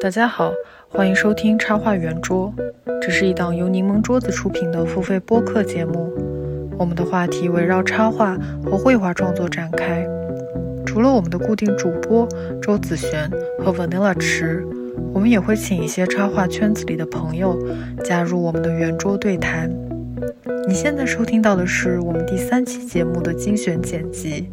[0.00, 0.52] 大家好，
[0.88, 2.54] 欢迎收听插画圆桌，
[3.02, 6.12] 这是一档由柠檬桌子出品的付费播客节目。
[6.78, 10.06] 我们的话题围绕插画和绘画创作展开。
[10.86, 12.28] 除了我们的固定主播
[12.62, 13.28] 周子璇
[13.58, 14.64] 和 Vanilla 池，
[15.12, 17.58] 我们也会请一些插画圈子里的朋友
[18.04, 19.68] 加入我们的圆桌对谈。
[20.68, 24.48] 你现在收听到的是我们第三期节目的精选剪辑。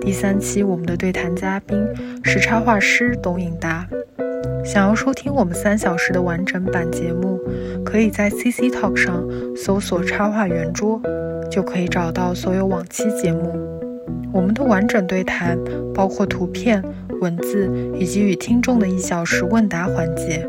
[0.00, 1.76] 第三期我们的对谈嘉宾
[2.22, 3.86] 是插画师董颖达。
[4.64, 7.40] 想要收听我们三小时的完整版节目，
[7.84, 11.00] 可以在 CC Talk 上搜索“插画圆桌”，
[11.50, 13.52] 就可以找到所有往期节目。
[14.32, 15.58] 我们的完整对谈
[15.94, 16.84] 包括图片、
[17.20, 20.46] 文字以及与听众的一小时问答环节。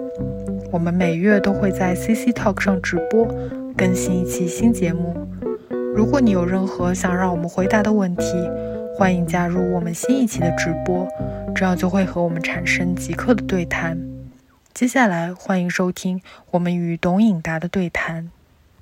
[0.71, 3.27] 我们每月都会在 CC Talk 上直播
[3.77, 5.15] 更新一期新节目。
[5.95, 8.23] 如果你有任何想让我们回答的问题，
[8.99, 11.07] 欢迎加入我们新一期的直播，
[11.55, 13.97] 这样就会和我们产生即刻的对谈。
[14.73, 18.29] 接下来，欢迎收听我们与董颖达的对谈。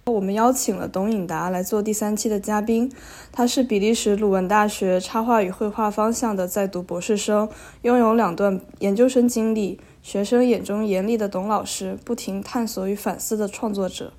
[0.05, 2.91] 我们邀请了董颖达来做第三期的嘉宾，
[3.31, 7.47] 他是比利时鲁文大学插画与绘画方向的在读博士生，
[7.83, 9.79] 拥有两段研究生经历。
[10.01, 14.13] 学生眼中严厉的董老师，不停探索与反思的创作者。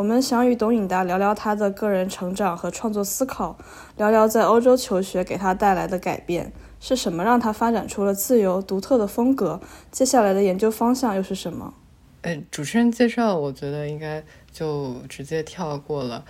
[0.00, 3.54] 我们想与董颖达聊聊他的个人成长和创作思考，
[3.98, 9.60] 聊聊在欧洲求学给他带来的改变，是什么让他发展出了自由独特的风格？
[9.90, 11.74] 接下来的研究方向又是什么？
[12.22, 16.24] 哎，主持人介绍，我觉得应该就直接跳过了。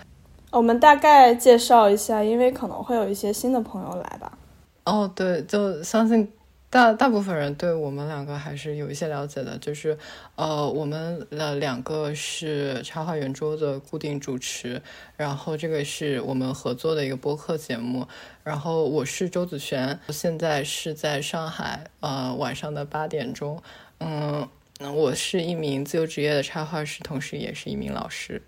[0.51, 4.37] 我们大概介绍一下，因为可能会有一些新的朋友来吧。
[4.83, 6.29] 哦，对，就相信。
[6.71, 9.97] 大大部分人对我们两个还是有一些了解的，就是，
[10.37, 14.81] 呃，我们的两个是插画圆桌的固定主持，
[15.17, 18.07] 然后这个是我们合作的一个播客节目，
[18.45, 23.61] 然后我是周子璇，现在是在上海，呃，晚上的八点钟，
[23.99, 24.47] 嗯，
[24.95, 28.41] 我是一名自由职业的插画师，同时也是一名老师。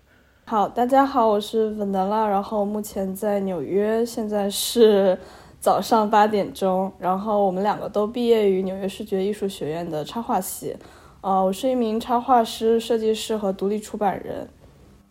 [0.46, 5.18] 好，大家好，我是文德拉，然后目前在纽约，现在是。
[5.64, 10.76] 早上八点钟，然后我们两个都毕业于纽约视觉艺术学院的插画系。
[11.22, 14.46] 呃，我是一名插画师、设计师和独立出版人。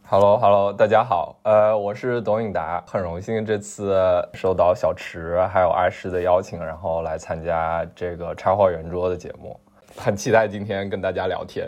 [0.04, 1.40] Hello，Hello，大家好。
[1.42, 4.00] 呃，我是董颖达，很荣幸这次
[4.36, 9.60] 受到小池还有阿诗的邀请，然后来参加这个插画圆桌的节目，
[9.98, 11.68] 很期待今天跟大家聊天。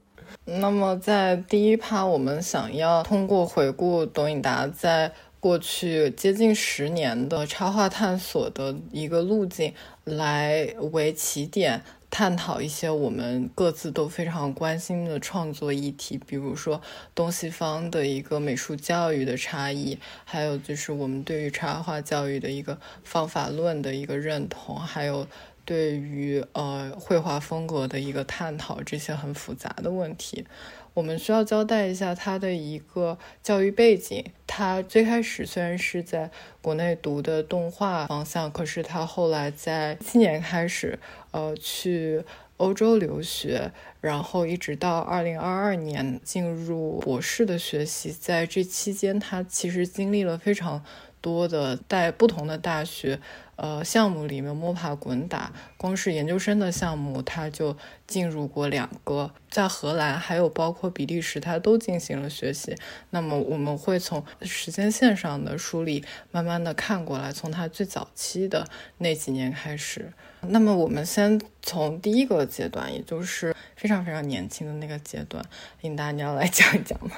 [0.46, 5.12] 那么在第一趴，我们想要通过回顾董颖达在。
[5.44, 9.74] 过去接近十年的插画探索的一个路径，
[10.04, 16.80] 来为起点探讨一些我们各自都非常关心的创作议题，比如说
[17.14, 25.26] 东西方的一个美术教育的差异，还有就是我们对于插画教育的一个方法论的一个认同，还有
[25.64, 30.46] 对于呃绘画风格的一个探讨，这些很复杂的问题。
[30.92, 34.24] 我们需要交代一下他的一个教育背景。
[34.46, 36.30] 他最开始虽然是在
[36.62, 40.98] 国内读的动画方向，可是他后来在七年开始，
[41.32, 42.22] 呃，去
[42.58, 48.12] 欧洲留学，然后一直到二零二二年进入博士的学习。
[48.12, 50.84] 在这期间，他其实经历了非常
[51.20, 53.18] 多的在不同的大学。
[53.56, 57.76] 呃，项目里面摸爬滚打，光是研究生的项目，他就
[58.06, 62.76] 进入过两个，在荷兰还有包括比利时，他都进行了学习。
[63.10, 68.66] 那么我们会从时间线上的梳理，慢慢的看过来，从他最早期的
[68.98, 70.12] 那几年开始。
[70.40, 75.44] 那么我们先从第一个阶段，也就是非常非常年轻的那个阶段，
[75.82, 77.16] 应达你要来讲一讲吗？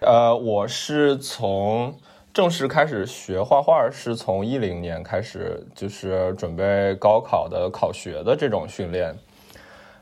[0.00, 1.98] 呃，我是从。
[2.32, 9.14] 正式开始学画画是从一零年开始，就是准备高考的考学的这种训练。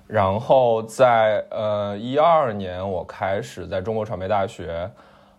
[0.06, 4.88] 然后在呃一二年，我开始在中国传媒大学，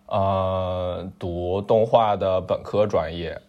[0.06, 3.40] 呃读动画的本科专业。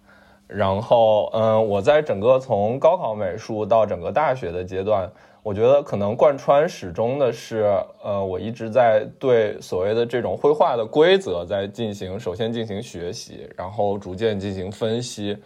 [0.48, 5.12] 然后嗯，我在整个从高考美术到整个大学的阶段。
[5.44, 15.38] 我觉得可能贯穿始终的是，呃，我一直在对所谓的这种绘画的规则在进行，首先进行学习，然后逐渐进行分析，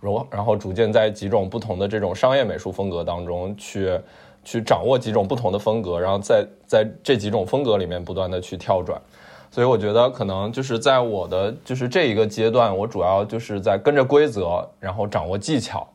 [0.00, 4.00] 然然后逐渐在几种不同的这种商业美术风格当中去
[4.42, 8.98] 去掌握几种不同的风格，然后在在这几种风格里面不断的去跳转。
[9.50, 15.86] 所以我觉得可能就是在我的就是这一个阶段，我主要就是在跟着规则，然后掌握技巧，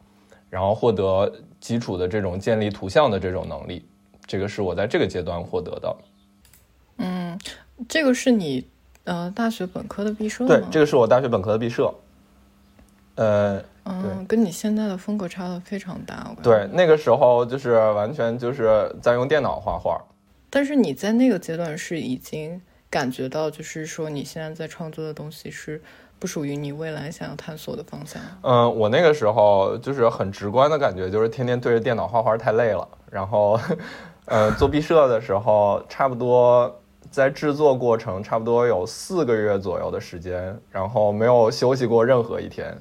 [0.48, 1.34] 然后获得。
[1.68, 3.86] 基础的这种建立图像的这种能力，
[4.26, 5.98] 这个是我在这个阶段获得的。
[7.00, 7.38] 嗯，
[7.90, 8.66] 这个是你
[9.04, 11.94] 呃大学本科的毕设对，这个是我大学本科的毕设。
[13.16, 16.34] 呃，嗯，跟你现在的风格差的非常大。
[16.42, 20.02] 对，那个时候就是完全就是在用电脑画画。
[20.50, 25.82] 但是你在那个阶段是已经感觉到，就是说你现在在创作的东西是
[26.20, 28.22] 不属于你未来想要探索的方向。
[28.42, 32.88] 嗯，我那个时候就是很直观的感觉，就是天天对着电脑画画太累了。
[33.12, 33.60] 然后，
[34.26, 36.74] 呃，做毕设的时候，差不多
[37.10, 42.76] 在制作过程差不多有四个月左右的时间，然后没有休息过任何一天，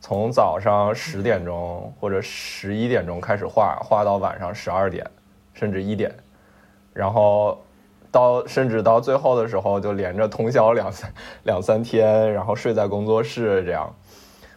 [0.00, 5.08] 从早上十点钟或者十一点钟开始画画到晚上十二点，
[5.54, 6.14] 甚至一点。
[6.92, 7.62] 然后
[8.10, 11.12] 到甚至到最后的时候，就连着通宵两三
[11.44, 13.94] 两三天，然后睡在工作室这样。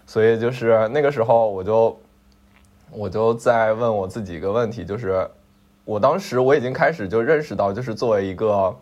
[0.05, 1.99] 所以就是那个时候，我就
[2.91, 5.27] 我就在问我自己一个问题，就是
[5.85, 8.75] 我当时我已经开始就认识到，就是作为一个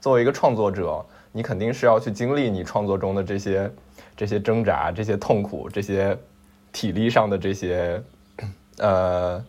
[0.00, 3.70] 作为一个创作者，你肯定是要去经历你创作中的这些
[4.16, 6.16] 这些挣扎、这些痛苦、这些
[6.72, 8.02] 体力上的这些
[8.78, 9.44] 呃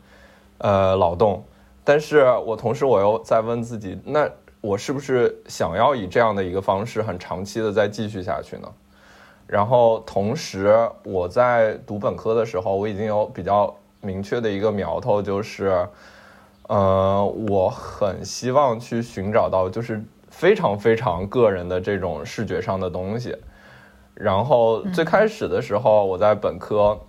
[0.59, 1.43] 呃劳动。
[1.83, 4.29] 但是我同时我又在问自己，那
[4.65, 8.67] 我是不是想要以这样的一个方式很长期的再继续下去呢？
[9.45, 13.71] 然后同时我在读本科的时候，我已经有比较
[14.01, 15.87] 明确的一个苗头，就是，
[16.67, 23.37] 呃，我很希望去寻找到就是非常非常个人的这种视觉上的东西。
[24.15, 26.99] 然后最开始的时候，我在本科，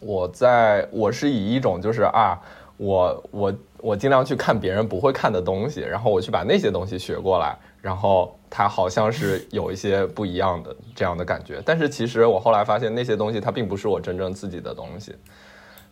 [0.00, 2.38] 我在我是以一种就是啊，
[2.78, 3.54] 我我。
[3.80, 11.62] 我尽量去看别人不会看的东西，然后我去把那些东西学过来，然后它好像是有一些不一样的这样的感觉。
[11.64, 15.14] 但是其实我后来发现那些东西它并不是我真正自己的东西。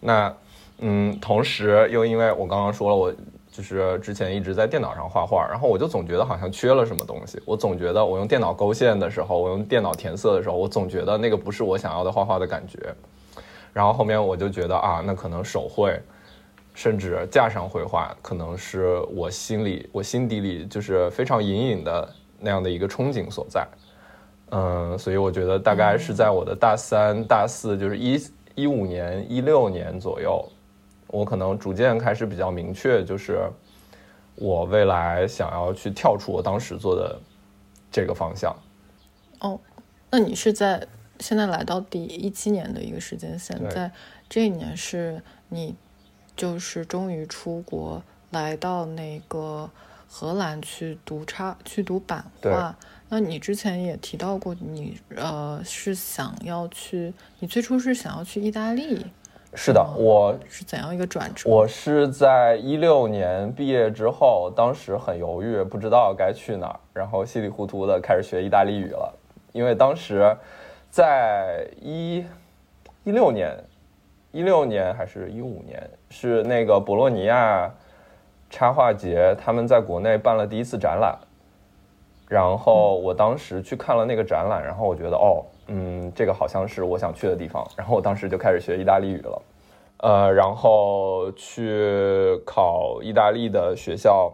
[0.01, 0.35] 那
[0.79, 3.15] 嗯，同时又因为我刚刚说了，我
[3.53, 7.41] 就是之前一直在电脑上画画，然后我就总觉得好像缺了什么东西。
[7.45, 12.93] 我总觉得我用电脑勾线的时候，我用电脑填色的时候，我总觉得那个不是我想要的画画的感觉。
[13.73, 15.97] 然后后面我就觉得啊，那可能手绘。
[16.77, 23.67] 甚至架上绘画，可能是我心里、我心底里就是非常隐隐的那样的一个憧憬所在。
[24.51, 28.23] 嗯，所以我觉得大概是在我的大三、大四，就是一
[28.55, 30.47] 一五年、一六年左右，
[31.07, 33.49] 我可能逐渐开始比较明确，就是
[34.35, 37.19] 我未来想要去跳出我当时做的
[37.91, 38.55] 这个方向。
[39.41, 39.59] 哦，
[40.11, 40.87] 那你是在
[41.21, 43.91] 现在来到第一七年的一个时间线，在
[44.29, 45.75] 这一年是你。
[46.37, 49.71] 就是终于出国，来到那个
[50.07, 52.77] 荷兰去读插去读版画。
[53.09, 59.07] 那你之前也提到过，你呃是想要去，你最初是想要去意大利。
[59.55, 61.49] 是的，我是怎样一个转折？
[61.49, 69.19] 我是在一六年毕业之后，当时很犹豫，不知道该去哪儿，然后稀里糊涂的开始学意大利语了。
[69.53, 70.37] 因为当时
[70.91, 72.23] 在一
[73.05, 73.57] 一六年。
[74.37, 75.83] 一六年还是一五年？
[76.11, 77.73] 是那个博洛尼亚
[78.51, 81.19] 插画节，他们在国内办了第一次展览，
[82.29, 89.43] 然后我当时去看了那个展览，然后我觉得哦，嗯，这个好像是我想去的地方，然后我当时就开始学意大利语了，
[90.03, 94.31] 呃，然后去考意大利的学校，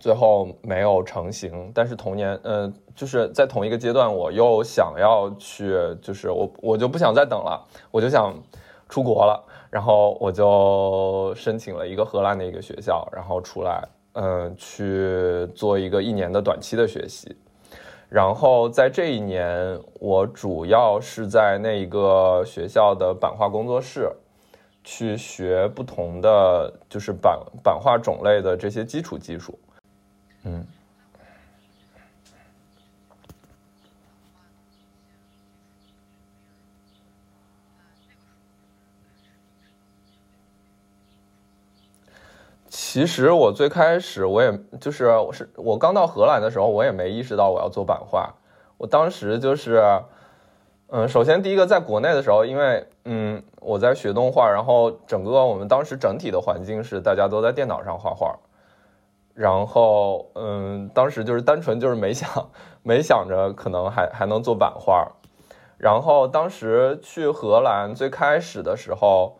[0.00, 8.34] 最后没有成型，但是同年，嗯，就是在同一个阶段，我又想要去，就是我我就不想再等了，我就想。
[8.92, 17.34] 出国了，然后我就申请了一个荷兰的一个学校，然后出来，嗯，去做一个一年的短期的学习。
[18.10, 24.12] 然后在这一年，我主要是在那一个学校的版画工作室
[24.84, 29.58] 去学不同的就是版版画种类的这些基础技术，
[30.44, 30.62] 嗯。
[42.92, 48.34] 其实我最开始我也就是我是我刚到荷兰的时候，我也没意识到我要做版画。
[48.76, 49.82] 我当时就是，
[50.88, 58.38] 嗯，首先第一个在国内的时候，因为嗯我在学动画，然后整个我们当时整体的环境是大家都在电脑上画画，
[59.32, 62.50] 然后嗯当时就是单纯就是没想
[62.82, 65.12] 没想着可能还还能做版画，
[65.78, 69.38] 然后当时去荷兰最开始的时候。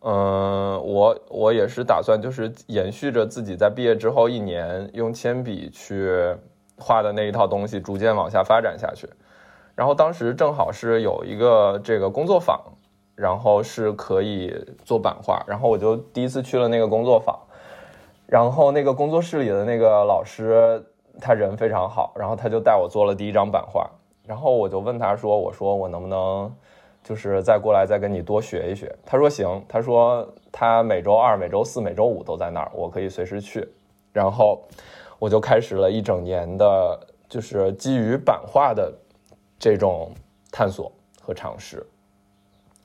[0.00, 6.36] 嗯，我我也是打算就是延续着自己在毕业之后一年用铅笔去
[6.76, 9.08] 画的那一套东西，逐渐往下发展下去。
[9.74, 12.60] 然后当时正好是有一个这个工作坊，
[13.16, 17.36] 然后是可以做版画，然后我就第一次去了那个工作坊。
[18.26, 20.84] 然后那个工作室里的那个老师，
[21.20, 23.90] 他人非常好，然后他就带我做了第一张版画。
[24.26, 26.54] 然后我就问他说：“我说我能不能？”
[27.08, 28.94] 就是再过来再跟你多学一学。
[29.06, 33.66] 他说行，他说他每周二、每周四、每周五都在那儿，我可以随时去。
[34.12, 34.62] 然后
[35.18, 38.92] 我就开始了一整年的，就是基于版画的
[39.58, 40.12] 这种
[40.52, 41.86] 探索和尝试。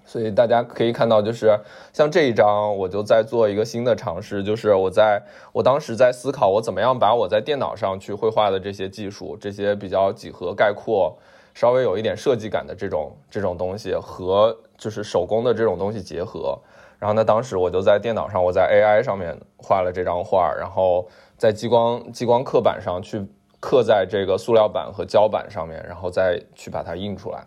[0.06, 1.60] 所以大家可以看到，就是
[1.92, 11.18] 像这一章，我就在做一个新的尝试，就是我在我当时在思考，我怎么样把我在电脑上去绘画的这些技术，这些比较几何概括、
[11.54, 16.58] 稍微有一点设计感的这种这种东西，和就是手工的这种东西结合。
[17.00, 21.08] 然后呢，当时我就在电脑上，我在 AI 上面画了这张画，然后
[21.38, 23.26] 在激光激光刻板上去
[23.60, 27.46] 刻在这个塑料板和胶板上面，然后再去把它印出来。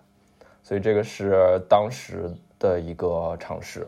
[0.63, 2.33] 所以这个是当时。
[2.59, 3.87] 的一个尝试，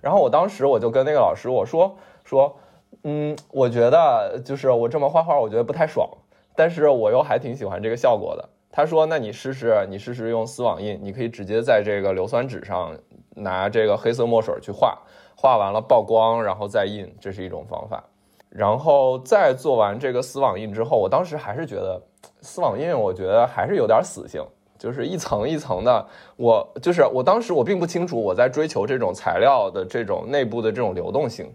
[0.00, 2.56] 然后我当时我就跟那个老师我说说，
[3.02, 6.08] 嗯，我觉得就是我这么画画，我觉得不太爽，
[6.54, 8.48] 但是我又还挺喜欢这个效果的。
[8.76, 12.92] 他说，那你试试，你试试用丝网印，你可以直接在这个硫酸纸上
[13.36, 14.98] 拿这个黑色墨水去画，
[15.36, 18.02] 画完了曝光，然后再印，这是一种方法。
[18.48, 22.02] 然后再做完这个丝网印之后，我当时还是觉得
[22.40, 24.44] 丝网印，我觉得还是有点死性。
[24.76, 26.04] 就是一层一层的，
[26.36, 31.54] 我就是我当时我并不清楚我在追求这种材料的这种内部的这种流动性，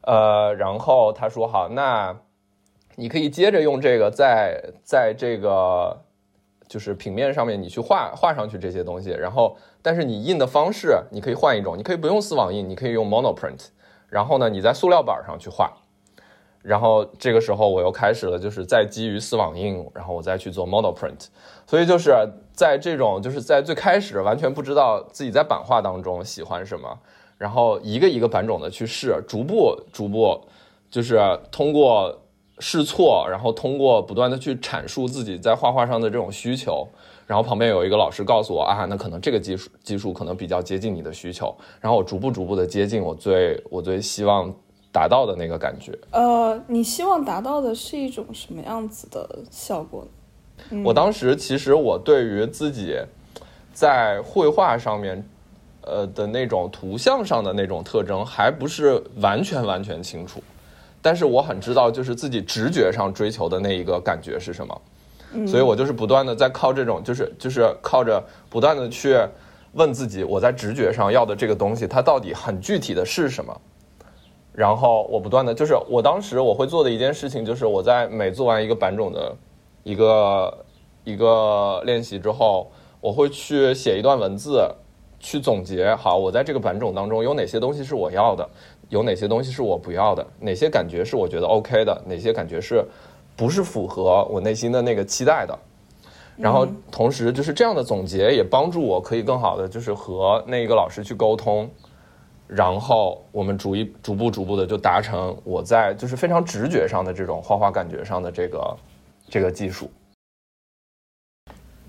[0.00, 2.16] 呃，然后他说好，那
[2.96, 6.04] 你可以接着用这个在在这个
[6.68, 13.66] 就是平面上面你去画画上去这些东西，然后但是你印的方式你可以换一种，你可以不用丝网印，你可以用 monoprint，
[14.08, 15.72] 然后呢你在塑料板上去画。
[16.62, 21.28] 然后这个时候我又开始了，就是在基于丝网印，然后我再去做 Mono Print，
[21.64, 22.12] 所以就是
[22.52, 26.98] 在这种就是在最开始完全不知道自己在版画当中喜欢什么，
[27.38, 30.40] 然后一个一个版种的去试，逐步逐步
[30.90, 31.20] 就是
[31.52, 32.20] 通过
[32.58, 36.86] 试错，然后通过不断的去阐述自己在画画上的这种需求，
[37.26, 44.54] 然后旁边有一个老师告诉我啊，那可能这个技术技术可能比较接近你的需求，然后我逐步逐步的接近我最我最希望。
[44.92, 50.08] 达到的那个感觉，呃，你希望达到的是一种什么样子的效果
[50.70, 50.82] 呢？
[50.82, 52.96] 我当时其实我对于自己
[53.74, 55.22] 在绘画上面，
[55.82, 60.42] 呃的那种图像上的那种特征还不是完全完全清楚，
[61.06, 64.80] 但是我很知道就是自己直觉上追求的那一个感觉是什么，
[65.46, 68.20] 所以我就是不断的在靠这种就是就是靠着
[68.50, 69.16] 不断的去
[69.74, 73.56] 问自己，我在直觉上要的这个东西，它到底很具体的是什么。
[74.52, 79.32] 然后我不断的就是我当时我会做的一件事情，就是我在每做完一个版种的
[79.84, 80.58] 一个
[81.04, 82.68] 一个练习之后，
[83.00, 84.68] 我会去写一段文字，
[85.20, 88.48] 去总结好我在这个版种当中有哪些东西是我要的，
[88.88, 92.84] 有哪些东西是我不要的，哪些感觉是我觉得 OK 的，哪些感觉是
[93.34, 95.58] 不是符合我内心的那个期待的。
[96.36, 101.68] 然后同时就是这样的总结也帮助我可以更好的就是和那个老师去沟通。
[102.46, 108.76] 然后我们逐一逐步逐步的就达成我在就是非常直觉上的这种画画感觉上的这个
[109.28, 109.90] 这个技术。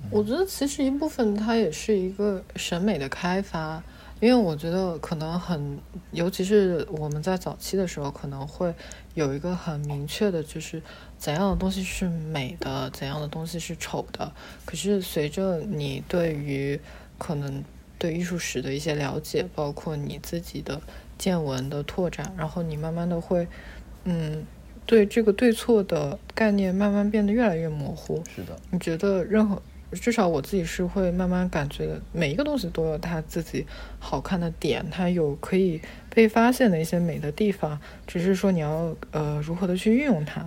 [0.10, 3.84] 我觉得其实一部分它也是一个审美的开发，
[4.20, 5.80] 因为我觉得可能很，
[6.12, 8.74] 尤其是我们在早期的时候可能会
[9.14, 10.82] 有一个很明确的，就是
[11.18, 14.32] 怎样的东西是美的，怎样的东西是丑的。
[14.66, 16.80] 可是随着你对于
[17.18, 17.64] 可能。
[18.00, 20.80] 对艺术史的一些了解，包括你自己的
[21.18, 23.48] 见闻的拓展，然后你慢慢的会，
[24.04, 24.46] 嗯，
[24.86, 28.24] 对这个对错的概念慢慢变得越来越模糊。
[28.30, 29.60] 是的，你觉得任何，
[29.92, 33.66] 至少我自己是会慢慢感觉每一个东西都有它自己
[34.00, 40.46] 好看的点，它有可以被发现的一些美的地方，只是说你要呃如何的去运用它。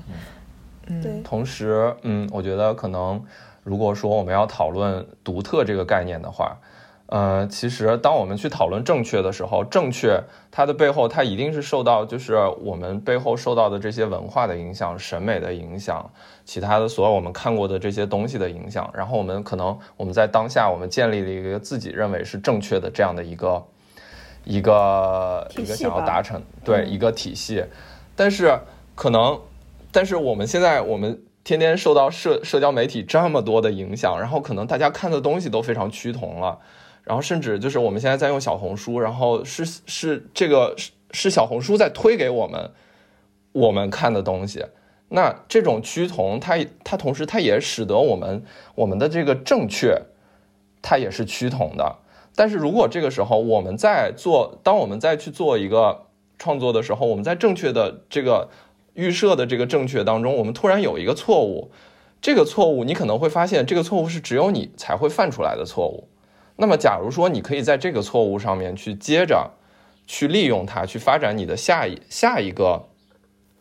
[0.86, 1.20] 嗯，对。
[1.22, 3.24] 同时，嗯，我觉得可能
[3.62, 6.58] 如果说我们要讨论独特这个概念的话。
[7.10, 16.08] 呃，其实当我们去讨论正确的时候，正确它的背后，它一定是受到就是我们背后受到的这些文化的影响、审美的影响、
[16.44, 18.88] 其他的所有我们看过的这些东西的影响。
[18.94, 23.66] 然后我们可能我们在当下，我们建立了一个自己认为是正确的这样的一个
[24.44, 27.64] 一个一个想要达成对一个体系。
[28.14, 28.56] 但是
[28.94, 29.36] 可能，
[29.90, 36.56] 但是我们现在我们天天受到社社交媒体这么多的影响，然后可能大家看的东西都非常趋同了。
[37.04, 42.70] 然后甚至就是我们现在在用小红书，然后是是这个是是小红书在推给我们
[43.52, 44.64] 我们看的东西。
[45.08, 48.44] 那这种趋同，它它同时它也使得我们
[48.76, 50.02] 我们的这个正确，
[50.80, 51.96] 它也是趋同的。
[52.36, 56.06] 但是如果这个时候我们在做，当我们在去做一个
[56.38, 58.48] 创作的时候，我们在正确的这个
[58.94, 61.72] 预设的这个正确当中，我们突然有一个错误，
[62.22, 66.06] 这个错误你可能会发现，这个错误是只有你才会犯出来的错误。
[66.60, 69.50] 那么，假如说你可以在这个错误上面去接着
[70.06, 72.84] 去利用它，去发展你的下一下一个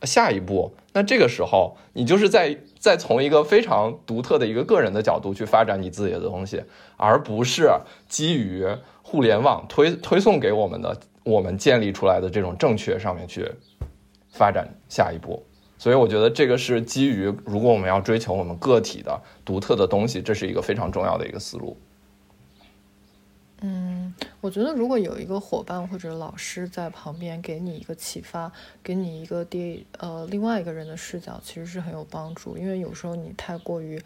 [0.03, 6.61] 下一步，那这个时候你就是在在从一个非常独特的一个个人的角度去发展你自己的东西，
[6.97, 7.71] 而不是
[8.09, 8.67] 基于
[9.01, 13.49] 互联网推推送给我们的我们建立出来的这种正确上面去
[14.33, 15.41] 发展下一步。
[15.77, 21.77] 所以，我觉得这个是基于如果我们要追求我们个体的独特的东西，这是一个非常重要的一个思路。
[23.61, 28.49] 嗯，我觉得如果有一个伙伴或者老师在旁边给你一个启发，
[28.81, 32.57] 给你一个第呃另外一个人的视角，其实是很有帮助。
[32.57, 34.01] 因为有时候你太过于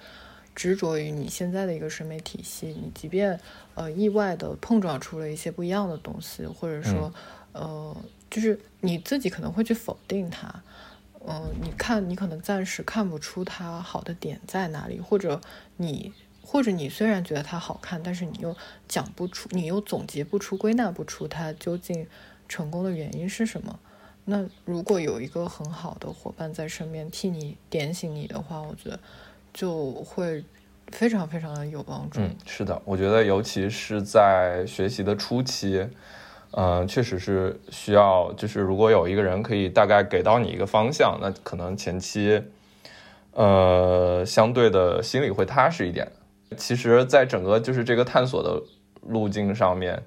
[0.56, 3.40] 执着于你现在的一个审美体系，你即便
[3.76, 7.14] 呃意外的碰撞出了一些不一样的东西，或者说
[7.52, 7.96] 呃
[8.32, 10.52] 就是你自己可能会去否定它。
[11.28, 15.40] 嗯，你看你可能暂时看不出它好的点在哪里，或者
[15.78, 16.12] 你。
[16.46, 18.56] 或者你虽然觉得它好看，但是你又
[18.88, 22.06] 讲不出，你又总结不出、归纳不出它究竟
[22.48, 23.80] 成功的原因是什么。
[24.26, 29.00] 那如果有一个很好的伙伴在身边替你点醒你的话，我觉得
[29.54, 30.44] 就会
[30.88, 32.22] 非常非常的有帮助。
[32.46, 35.86] 是的，我觉得尤其是在学习的初期，
[36.52, 42.42] 嗯，确实是需要，就是如果有一个人可以大概给到你一个方向，那可能前期，
[43.32, 46.10] 呃，相对的心里会踏实一点。
[46.56, 48.62] 其实，在整个就是这个探索的
[49.02, 50.02] 路径上面，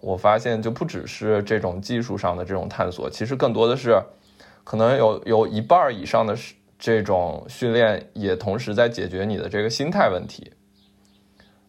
[0.00, 4.00] 我发现就不只是这种技术上的这种探索，其实更多的是，
[4.64, 6.36] 可能有有一半以上的
[6.78, 10.52] 这种训练，也同时在解决你的这个心态问题。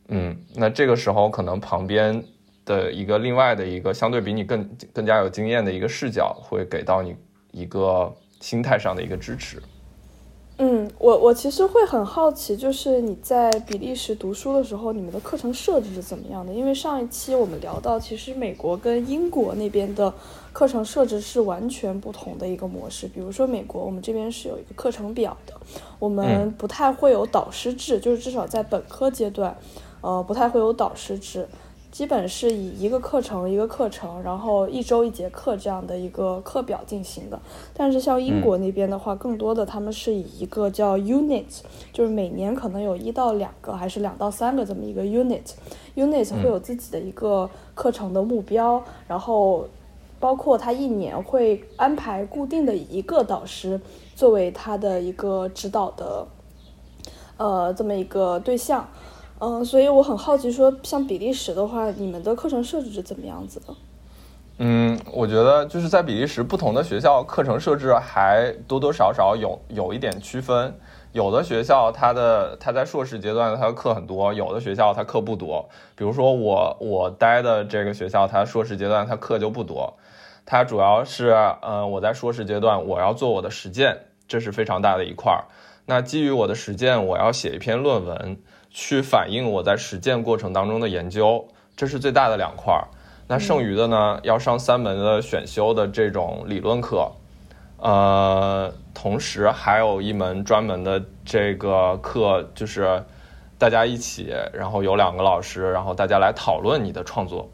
[0.07, 2.23] 嗯，那这个时候可能旁边
[2.65, 7.15] 的一个另外的一个相对比你更更加有经验的一个视角，会给到你
[7.51, 9.61] 一个心态上的一个支持。
[10.57, 16.53] 嗯，我我其实会很好奇，就是你在比利时读书的时候，你们的课程设置是怎么样的？
[16.53, 20.13] 因为上一期我们聊到，其实美国跟英国那边的
[20.53, 23.07] 课程设置是完全不同的一个模式。
[23.07, 25.53] 比如说美国，我们这边是有一个课程表的，
[25.97, 29.57] 我们不太会有导师制，就是至少在本科阶段，
[30.01, 31.47] 呃，不太会有导师制。
[31.93, 37.39] 基本是以一个课程一个课程，然后一周一节课这样的一个课表进行的。
[37.71, 41.45] 但是像英国那边的话，更多的他们是以一个叫 unit，
[41.91, 45.53] 就是每年可能有一到两个，还是两到三个这么一个 unit。
[45.95, 49.67] unit 会有自己的一个课程的目标，然后
[50.19, 53.79] 包括他一年会安排固定的一个导师
[54.15, 56.25] 作为他的一个指导的，
[57.37, 58.87] 呃，这么一个对象。
[59.45, 63.75] 嗯，所以我很好奇，说像比利时的话，你们的课程设置是怎么样子的？
[64.59, 70.73] 嗯，我觉得就是在比利时，不同的学校课程设置还多多少少有有一点区分。
[71.11, 75.67] 有的学校它的它在硕士阶段它的课很多，有的学校它课不多。
[75.97, 79.93] 比如说我我待的这个学校，它硕士阶段它课就不多，
[80.45, 85.43] 它主要是嗯我在硕士阶段我要做我的实践，这是非常大的一块儿。
[85.85, 88.37] 那基于我的实践，我要写一篇论文。
[88.73, 92.89] 去反映我在实践过程当中的研究，这是最大的两块儿。
[93.27, 97.11] 那剩余的呢，要上三门的选修的这种理论课，
[97.77, 103.03] 呃，同时还有一门专门的这个课，就是
[103.57, 107.49] 大家一起，然后有两个老师，然后大家来讨论你的创作，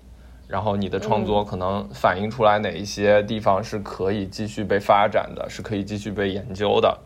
[0.47, 6.97] 然后你的创作可能反映出来哪一些地方是可以继续被发展的，是可以继续被研究的。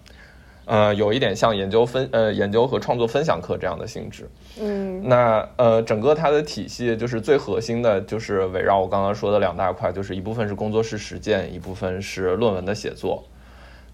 [0.66, 4.30] 呃，有一点像研究分呃研究和创作分享课这样的性质。
[4.62, 13.24] 嗯，那呃整个它的体系就是最核心的就是围绕我刚刚说的两大块，就是一部分是工作室实践，一部分是论文的写作。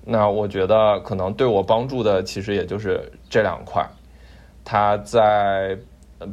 [0.05, 3.85] 那我觉得可能对我帮助的其实也就是这两块，
[4.63, 5.77] 它在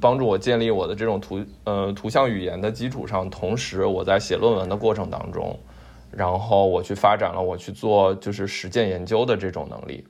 [0.01, 5.59] 帮助我建立我的这种图呃图像语言的基础上，同时我在写论文的过程当中，
[6.11, 10.05] 然后我去发展了我去做就是实践研究的这种能力。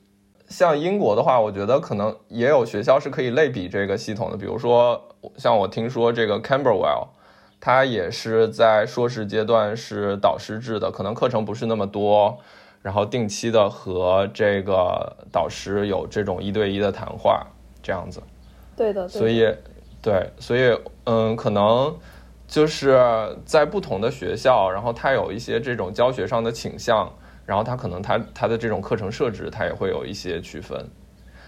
[0.47, 5.01] 像英国的话，我觉得可能也有学校是可以类比这个系统的，比如说
[5.35, 7.07] 像我听说这个 Camberwell，
[7.59, 12.37] 它也是在硕士阶段是导师制的，可能课程不是那么多，
[12.81, 17.45] 然后定期的和这个导师有这种一对一的谈话，
[17.83, 18.21] 这样子。
[18.75, 19.05] 对的。
[19.07, 19.53] 所以，
[20.01, 21.93] 对，所以嗯，可能
[22.47, 22.97] 就是
[23.43, 27.11] 在不同的学校，然后它有一些这种教学上的倾向。
[27.47, 30.77] 然后它可能它它的这种课程设置，它也会有一些区分。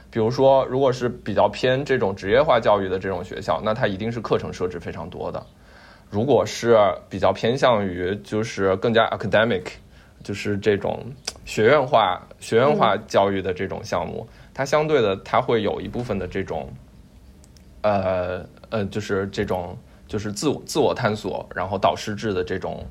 [0.10, 5.46] 比如说，如果是比较偏这种职业化教育的这种学校，那它一定是课程设置非常多的。
[6.10, 9.66] 如果是比较偏向于就是更加 academic，
[10.24, 11.06] 就是这种
[11.46, 16.68] 学院化学院化教育的这种项目，它相对的它会有一部分的这种，
[17.82, 22.84] 呃呃，就是这种就是自我自我探索，然后导师制的这种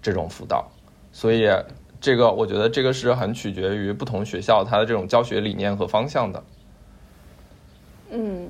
[0.00, 0.66] 这种辅导。
[1.12, 1.46] 所以
[2.00, 6.42] 这个我觉得这个是很取决于不同学校它的这种教学理念和方向的。
[8.10, 8.48] 嗯。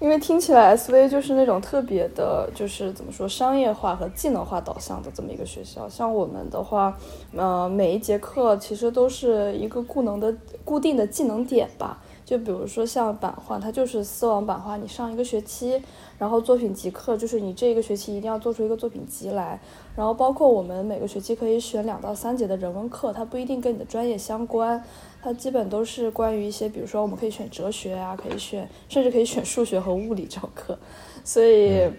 [0.00, 5.88] 因为听起来 SV 就是那种特别的，就是怎么说商业化和技能化导向的这么一个学校。
[5.88, 6.96] 像我们的话，
[7.34, 10.32] 呃，每一节课其实都是一个固能的
[10.64, 11.98] 固定的技能点吧。
[12.28, 15.82] 就比如说像版画，它就是丝网版画，你上一个学期，
[16.18, 19.58] 然后作品集课就是你这个学期一定要做出一个作品集来。
[19.96, 24.84] 然后包括我们每个学期可以选两到三节的人文课，它不一定跟你的专业相关。
[25.22, 30.78] 它基本都是关于一些，比如说我们可以选哲学啊，可以选，甚至可以选数学和物理这种课，
[31.24, 31.90] 所以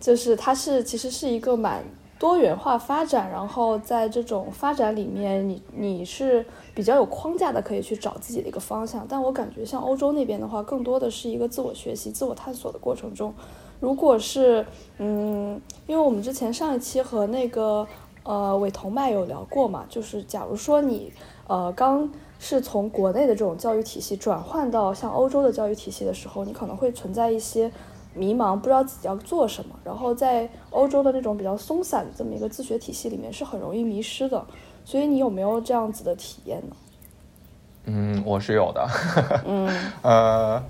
[0.00, 1.84] 就是它是其实是一个蛮
[2.18, 6.44] 多元化发展，然后在这种发展里面，你你是
[6.78, 9.04] 比较有框架的，可以去找自己的一个方向。
[9.08, 13.34] 但我感觉像欧洲那边的话，更多的是一个自我学习、自我探索的过程中。
[13.80, 14.64] 如果是
[14.98, 17.84] 嗯，因为我们之前上一期和那个
[18.22, 21.12] 呃韦同麦有聊过嘛，就是假如说你
[21.48, 22.08] 呃刚。
[22.40, 27.68] 是从国内的这种教育体系转换到像欧洲的教育体系的时候，你可能会存在一些
[28.14, 29.74] 迷茫，不知道自己要做什么。
[29.84, 34.44] 然后在欧洲的那种比较松散的这么一个自学体系里面，是很容易迷失的。
[34.84, 36.76] 所以你有没有这样子的体验呢？
[37.84, 38.88] 嗯，我是有的。
[39.46, 39.68] 嗯，
[40.02, 40.64] 呃，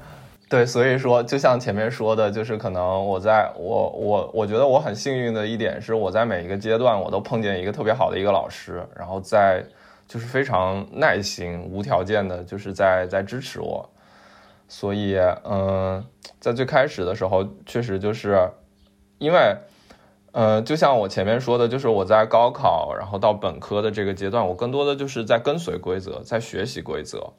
[0.48, 9.64] 对，所以说，就像前面说的，就是可能我在我我我觉得我很幸运的一点是，我在每一个阶段我都碰见一个特别好的一个老师，然后在。
[10.08, 13.86] 就是非常耐心、无条件的，就是在在支持我，
[14.68, 16.04] 所以，嗯，
[16.38, 18.50] 在最开始的时候，确实就是，
[19.18, 19.56] 因为，
[20.32, 27.32] 呃，就像我前面说的，就是我在高考，然后到本科的这个阶段，我更多的就是在跟随规则，在学习规则，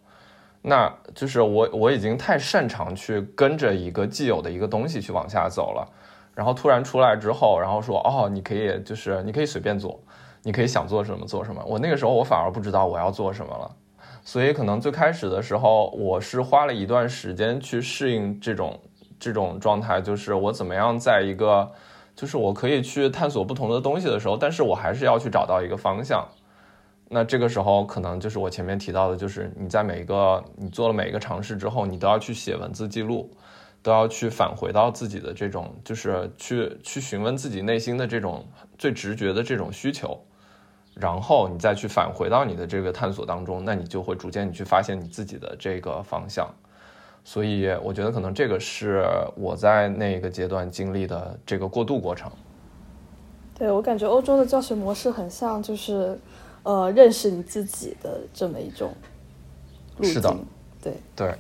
[0.64, 5.88] 那就是我我已经太擅长去跟着一个既有的一个东西去往下走了，
[6.34, 10.00] 然后突然出来之后，然后说，哦，你可以，就是你可以随便做。
[10.42, 11.62] 你可以想做什么做什么。
[11.66, 13.76] 我那个时候我反而不知道我要做什么了，
[14.30, 18.80] 所以可能最开始的时候我是花了一段时间去适应这种
[19.20, 21.68] 这种状态，就是我怎么样在一个
[22.16, 26.24] 就是我可以去探索不同的东西的时候，但是我还是要去找到一个方向。
[27.10, 33.32] 那这个时候可能就是我前面提到的，就是你在每一个你做了每一个尝试之后，你都要去写文字记录，
[33.82, 38.46] 都要去返回到自己的这种，就是去去询问自己内心的这种
[38.78, 40.24] 最直觉的这种需求。
[40.96, 46.50] 然后你再去返回到你的这个探索当中，那你就会逐渐你去发现你自己的这个方向。
[47.24, 52.32] 所以我觉得可能这个是我在那个阶段经历的这个过渡过程。
[53.54, 56.18] 对我感觉欧洲的教学模式很像，就是
[56.64, 58.94] 呃认识你自己的这么一种
[59.98, 60.14] 路径。
[60.14, 60.36] 是的，
[60.82, 61.36] 对对，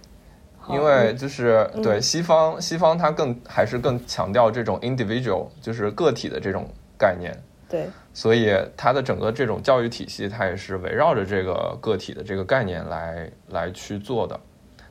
[0.69, 7.33] 因为就是对西方西方它更还是更强调这种 individual，就是个体的这种概念。
[7.69, 7.87] 对，
[8.19, 14.37] 所以它的整个这种教育体系，它也是围绕着这个个体的这个概念来来去做的。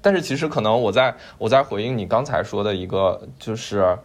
[0.01, 3.99] 但是其实可能我在我在回应你刚才说的一个，就是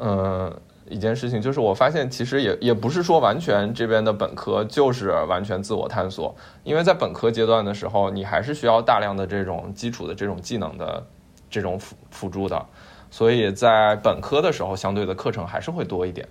[0.00, 0.52] 嗯
[0.88, 6.34] 一件事情，就是我发现其实也也不是说完全这边的本科就是完全自我探索，
[6.64, 11.06] 因为在本科阶段的时候，你还是需要大量的这种基础的这种技能的
[11.48, 12.66] 这种辅辅助的，
[13.12, 16.26] 所以在本科的时候，相对的课程还是会多一点。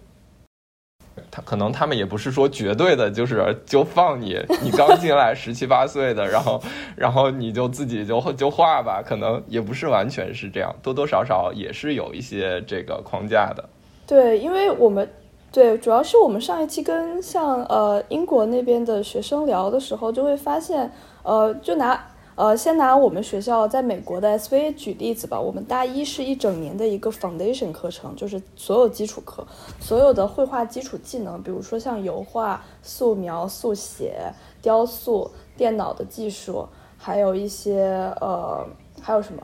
[1.32, 6.62] 他可能他们也不是说绝对的，就是就放你，你刚进来十七八岁的，然后
[6.96, 13.64] 然后你就自己就就画吧，可能也不是完全是这样，多多少少也是有一些这个框架的。
[14.06, 15.10] 对，因为我们
[15.52, 20.92] 对主要是我们上一期跟像呃英国那边的学生聊的时候，就会发现
[21.24, 22.00] 呃就拿。
[22.40, 25.38] 呃，先拿我们学校在美国的 SV 举例子吧。
[25.38, 29.46] 我们大一是一整年的一个 foundation 课程，就是所有基础课，
[29.82, 36.66] 所有的绘画基础技能，比如说像油画、素描、速写、雕塑、电脑的技术，
[36.98, 38.66] 还有一些呃，
[39.02, 39.44] 还有什么？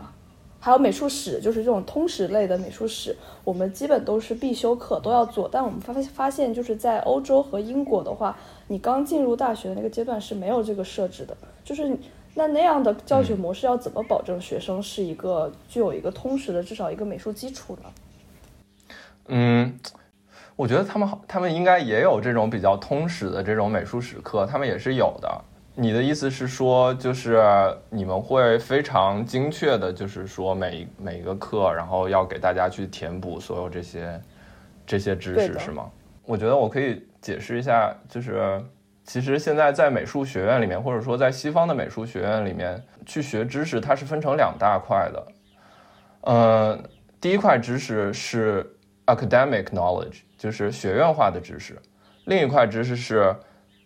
[0.61, 5.49] 还有美术史，就是这种通识类的美术史，我们基本都是必修课都要做。
[5.51, 8.37] 但我们发发现，就是在欧洲和英国的话，
[8.69, 11.93] 你刚进入大学的那个阶段是没有这个设置的，就是。
[12.37, 17.89] 那那样的教学模式要怎么保证学生是一个具有一个通识的至少一个美术基础呢？
[19.29, 19.79] 嗯，
[20.57, 25.41] 我觉得他们好，他们应该也有这种比较通识的这种美术史课，他们也是有的。
[25.75, 27.41] 你的意思是说，就是
[27.89, 34.21] 你们会非常精确的，就是说每每一个课，然后要给大家去填补所有这些
[34.85, 35.89] 这些知识，是吗？
[36.25, 38.61] 我觉得我可以解释一下，就是。
[39.05, 45.27] 其实现在在美术学院里面，或者说在西方的美术学院里面去学知识，它是分成两大块的。
[46.21, 46.79] 呃，
[47.21, 51.75] 第一块知识是 academic knowledge，就是学院化的知识；
[52.25, 53.35] 另一块知识是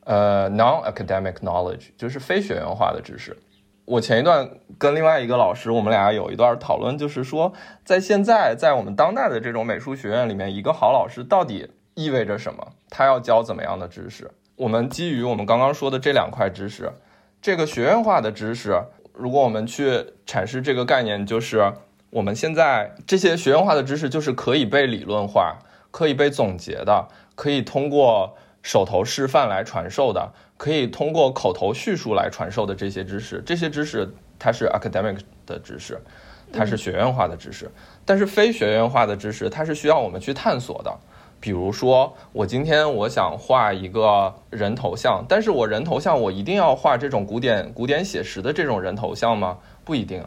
[0.05, 3.37] 呃 non-academic knowledge，就是非学院化的知识。
[3.83, 7.51] 我前一段跟另外一个老师，我们俩有一段讨论，就是说，
[7.83, 12.65] 在现在在我们当代的这种美术学院里面，一个好老师到底意味着什么？
[12.89, 14.31] 他要教怎么样的知识？
[14.59, 16.91] 我们基于我们刚刚说的这两块知识，
[17.41, 18.77] 这个学院化的知识，
[19.13, 21.71] 如果我们去阐释这个概念，就是
[22.09, 25.59] 我们现在这些学院化的知识，就是可以被理论化、
[25.91, 30.33] 可以被总结的，可以通过手头示范来传授的。
[30.57, 35.97] 可以通过口头叙述来传授的这些知识，这些知识它是 academic 的知识，
[36.51, 37.71] 它是学院化的知识。
[38.03, 40.93] 但是非学院化的知识，它是需要我们去探索的。
[41.39, 49.57] 比如说，我今天我想画一个人头像，但是我人头像我一定要画这种古典古典写实的这种人头像吗？
[49.85, 50.23] 不一定。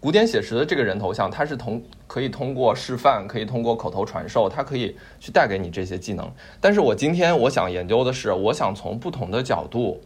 [0.00, 6.30] 古典写实的这个人头像，它是通可以通过示范，可以通过口头传授，它可以去带给你这些技能。
[6.60, 10.02] 但是我今天我想研究的是，我想从不同的角度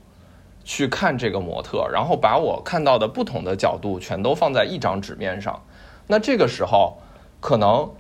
[0.64, 5.60] 去看这个模特，然后把我看到的不同的角度全都放在一张纸面上。
[6.06, 6.98] 那这个时候，
[7.40, 7.90] 可能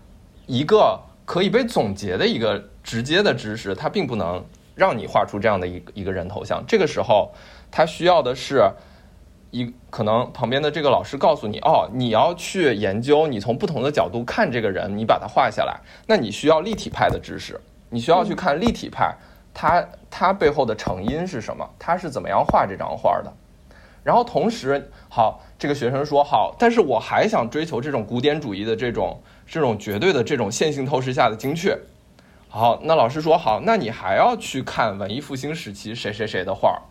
[0.46, 4.42] 一个可以被总结的一个直接的知识，它并不能
[4.74, 6.64] 让你画出这样的一一个人头像。
[6.66, 7.30] 这个时候，
[7.70, 8.66] 它需要的是。
[9.50, 15.80] 一可能旁边的这个老师告诉你，哦，你要去研究，你从不同的角度看这个人，你把它画下来。
[16.06, 19.16] 那你需要立体派的知识，你需要去看立体派，
[19.54, 21.66] 它它背后的成因是什么？
[21.78, 23.32] 他是怎么样画这张画的？
[24.04, 31.76] 然后同时，好，这个学生说好，但是我还想追求这种古典主义的这种这种绝对的这种线性透视下的精确。
[32.48, 36.82] 好，那老师说好，那你还要去看文艺复兴时期谁谁谁的画儿。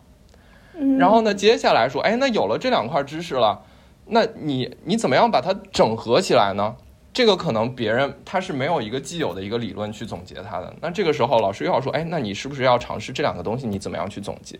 [0.99, 1.33] 然后呢？
[1.33, 3.63] 接下来说，哎，那有了这两块知识了，
[4.05, 6.75] 那你你怎么样把它整合起来呢？
[7.11, 10.71] 这个可能别人他是没有一个既有的一个理论去总结它的。
[10.81, 13.65] 那这个时候老师又要说，哎，那你是不是要尝试这两个东西？
[13.65, 14.59] 你怎么样去总结？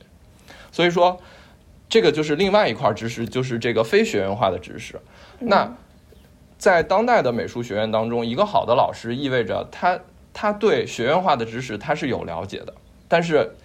[0.72, 1.22] 所以说，
[1.88, 5.00] 这个就是另外一块知识，就是这个非学院化的知识。
[5.38, 5.72] 那
[6.58, 10.00] 在当代的美术学院当中，一个好的老师意味着他
[10.34, 12.74] 他对学院化的知识他是有了解的，
[13.08, 13.56] 但是。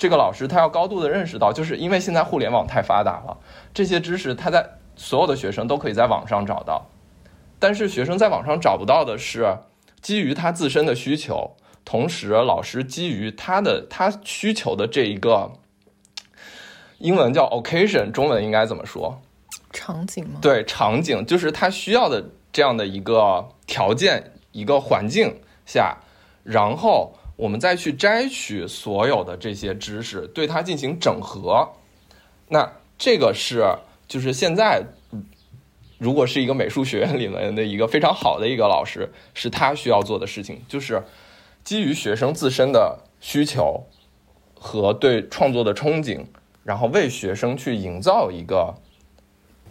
[0.00, 3.36] 这个老师他要高度的认识到，就是因为现在互联网太发达了，
[3.74, 6.86] 这些知识他在所有的学生都可以在网上找到，
[7.58, 9.58] 但是学生在网上找不到的是
[10.00, 15.50] 基于他自身的需求，同时老师基于他的他需求的这一个
[16.98, 19.20] 英文叫 occasion，中文应该怎么说？
[19.72, 20.38] 场景吗？
[20.40, 25.34] 对，场景就是他需要的这样的一个条件、一个环境
[25.66, 25.96] 下，
[26.44, 27.14] 然后。
[27.38, 31.68] 我们再去摘取所有的这些知识，对它进行整合。
[32.48, 33.64] 那这个是
[34.08, 34.82] 就是现在，
[35.98, 41.00] 如果是一个美术学院里面的一个非常好的一个老师，是他需要做的事情，就是
[41.62, 43.86] 基于学生自身的需求
[44.58, 46.24] 和对创作的憧憬，
[46.64, 48.74] 然后为学生去营造一个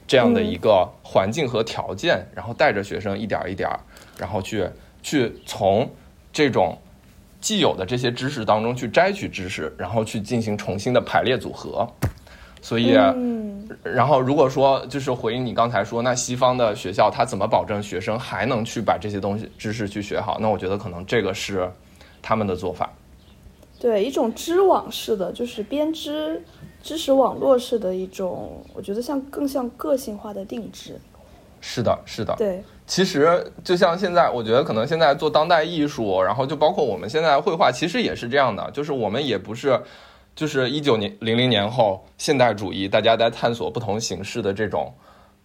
[0.08, 3.70] 这样的一个环境和条件，然后带着学生一点一点，
[4.18, 4.68] 然后去
[5.04, 5.88] 去从
[6.34, 6.76] 这种。
[7.40, 11.88] 既有的这些知识当中去摘取知识，然后去进行重新的排列组合。
[12.64, 20.40] 所以，嗯然后如果说就是回应你刚才说，那西方的学校它怎么保证学生还能去把这些东西知识去学好？
[20.42, 21.72] 那我觉得可能这个是
[22.24, 22.92] 他们的做法。
[23.80, 26.44] 对，一种织网式的，就是编织
[26.88, 30.98] 知识网络式的一种，我觉得像更像个性化的定制。
[31.60, 32.34] 是的，是的。
[32.38, 32.64] 对。
[32.86, 38.72] 其实就像现在，我觉得可能现在做当代艺术，然后就包括我们现在绘画，其实也是这样的。
[38.72, 39.78] 就是我们也不是，
[40.34, 44.94] 就是一九年、零零年后现代主义，大家在探索不同形式的这种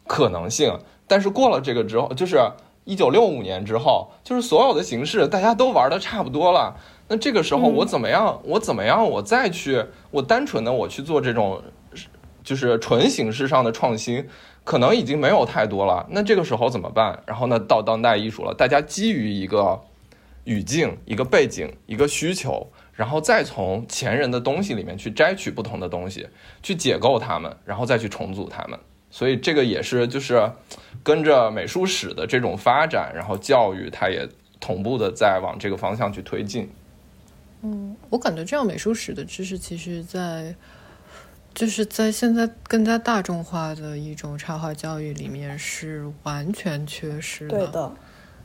[0.06, 0.78] 可能性。
[1.08, 2.38] 但是过了这个之后，就是
[2.84, 6.76] 一九六五年之后，就是所有的形式大家都玩的差不多了。
[7.08, 8.40] 那这个时候我怎么样？
[8.44, 9.08] 我怎么样？
[9.08, 11.62] 我再去，我单纯的我去做这种，
[12.42, 14.28] 就是纯形式上的创新。
[14.64, 17.20] 可能已经没有太多了，那这个时候怎么办？
[17.26, 19.80] 然后呢，到当代艺术了，大家基于一个
[20.44, 26.28] 语境、一个背景、一个需求，然后再从前人的东西里面去摘取不同的东西，
[26.62, 28.78] 去解构它们，然后再去重组它们。
[29.10, 30.48] 所以这个也是就是
[31.02, 34.28] 跟着美术史的这种发展，然后教育它也
[34.60, 36.70] 同步的在往这个方向去推进。
[37.62, 40.54] 嗯，我感觉这样美术史的知识，其实在。
[41.54, 47.58] 就是在现在更加大众化的一种插画教育里面是完全缺失的。
[47.58, 47.92] 对的，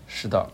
[0.08, 0.46] 是的，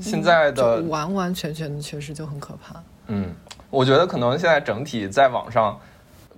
[0.00, 2.82] 现在的完完全全的缺失就很可怕。
[3.08, 3.34] 嗯，
[3.68, 5.78] 我觉得可能现在整体在网上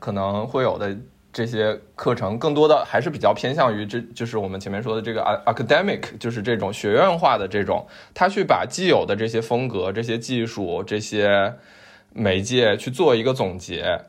[0.00, 0.98] 可能会有的
[1.32, 11.54] 这些课程更多的还是比较偏向于，这就是我们前面说的这个 academic，就是这种学院化的这种，他去把既有的这些风格、这些技术、这些
[12.12, 14.06] 媒介去做一个总结，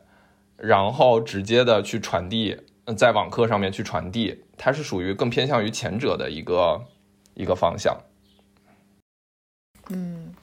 [0.58, 2.58] 然后直接的去传递，
[2.98, 6.82] 在网课上面去传递，它是属于更偏向于前者的一个
[7.36, 7.96] 一个方向。
[9.90, 10.34] 嗯，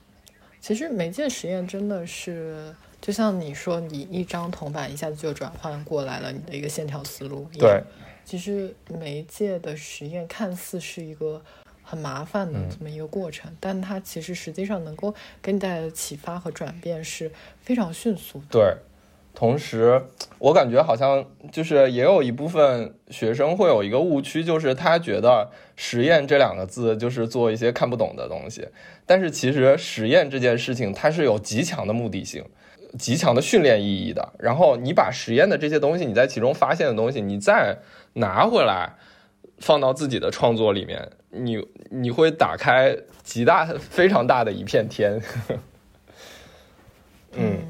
[0.61, 2.73] 其实媒介实验真的是。
[3.00, 7.46] 就像你说，你一张铜板一下子就转换过来了你的一个线条思路。
[7.58, 7.82] 对，
[8.24, 11.40] 其实媒介的实验看似是一个
[11.82, 17.30] 很麻烦的这么一个过程，但它其实实际上能够给你带来的启发和转变是
[17.61, 18.44] 非常迅速的。
[18.50, 18.74] 对，
[19.32, 20.02] 同时
[20.38, 28.68] 我感觉好像就是也有一部分学生会有一个误区，就是他觉得实验这两个字就是做一些看不懂的东西，
[29.06, 32.44] 但是其实实验这件事情它是有极强的目的性。
[32.98, 37.79] 极强的训练意义的，然后你把实验的这些东西，你在其中发现的东西，你再
[38.14, 38.94] 拿回来
[39.59, 45.20] 放到自己的创作里面，你你会打开极大非常大的一片天。
[47.33, 47.62] 嗯，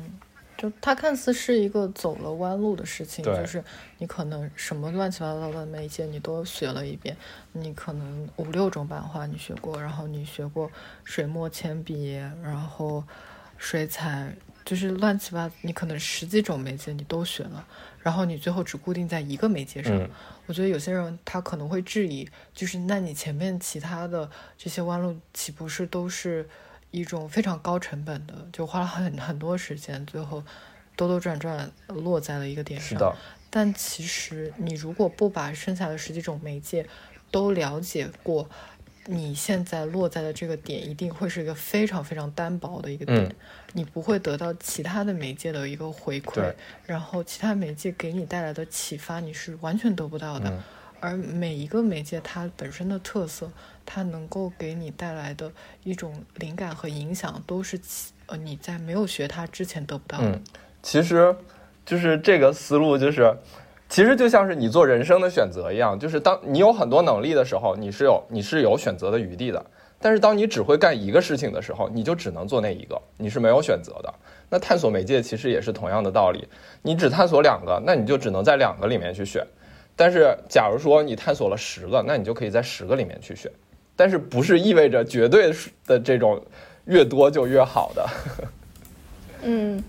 [0.57, 3.62] 就它看似是一个走了弯路的事情，就是
[3.98, 7.16] 你可能什么乱七八糟的媒介你都学了一遍，
[7.52, 10.70] 你可能五六种版画你学过，然后你学过
[11.02, 13.02] 水墨铅笔，然后
[13.57, 14.33] 水彩。
[14.68, 17.66] 就是乱七八，你可能十几种媒介你都学了，
[18.02, 19.98] 然后你最后只固定在一个媒介上。
[20.44, 26.46] 我觉得有些人他可能会质疑，就是那你前面其他的这些弯路岂不是都是
[26.90, 30.44] 一种非常高成本的，就花了很很多时间，最后
[30.94, 33.16] 兜兜转转落在了一个点上。
[33.48, 36.87] 但其实你如果不把剩下的十几种媒介
[37.31, 38.50] 都了解过，
[39.11, 43.35] 你现在落在的这个点一定会是一个非常非常单薄的一个点，
[43.73, 46.53] 你不会得到其他的媒介的一个回馈，
[46.85, 50.62] 然后其他媒介给你带来的启发你是完全得不到的。
[51.01, 53.51] 而每一个媒介它本身的特色，
[53.87, 55.51] 它能够给你带来的
[55.85, 57.81] 一种灵感和影响，都是
[58.27, 60.38] 呃你在没有学它之前得不到的。
[60.83, 61.35] 其实，
[61.87, 63.35] 就是这个思路就是。
[63.88, 69.64] 其实就像是你做人生的选择一样，就是当你有很多能力的时候，你是有你是有选择的余地的。
[70.01, 74.14] 但是当你只会干一个事情的时候，你就只能做那一个，你是没有选择的。
[74.51, 76.46] 那探索媒介其实也是同样的道理，
[76.83, 79.44] 你只探索两个，那你就只能在两个里面去选。
[79.96, 83.51] 但是假如说你探索了十个，那你就可以在十个里面去选。
[83.96, 85.53] 但是不是意味着绝对
[85.85, 86.40] 的这种
[86.85, 88.09] 越多就越好的？
[89.42, 89.83] 嗯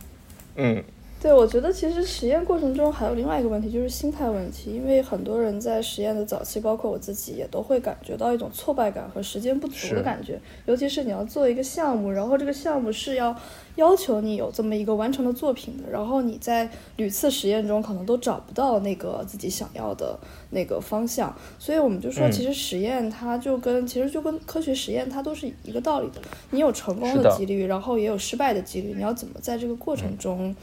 [0.55, 0.83] 嗯。
[1.21, 4.71] 对，我觉得其实实验过程中还有另外一个问题，就是心态问题。
[4.71, 10.39] 因为很多人在实验的早期，包括我自己，也都会感觉到一种挫败感和时间不足的感觉。
[10.65, 13.35] 尤其是你要做一个项目，然后这个项目是要
[13.75, 20.17] 要求你有这么一个完成的作品的，然后你在屡次实验中可能都找不到那个自己想要的
[20.51, 21.35] 那个方向。
[21.59, 26.21] 所以我们就说，其实实验它就跟其实就跟科学实验它都是一个道理的。
[26.51, 28.93] 你有成功的几率，然后也有失败的几率。
[28.95, 30.55] 你要怎么在这个过程中？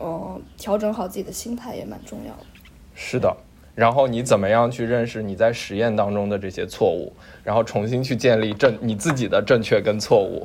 [0.00, 2.46] 哦，调整好自己的心态也蛮重要的。
[2.94, 3.36] 是的，
[3.74, 7.12] 然后你怎么样去认识你在实验当中的这些错误，
[7.44, 10.44] 然后重新去建立正你自己的正确跟错误。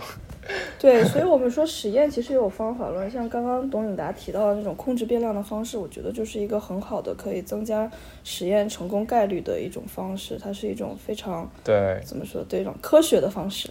[0.77, 7.89] 对，所以我们说实验其实有方法论，像刚刚董颖达提到的那种控制变量的方式，我觉得就是一个很好的可以增加
[8.23, 10.37] 实验成功概率的一种方式。
[10.37, 13.69] 它是一种非常对怎么说对一种科学的方式。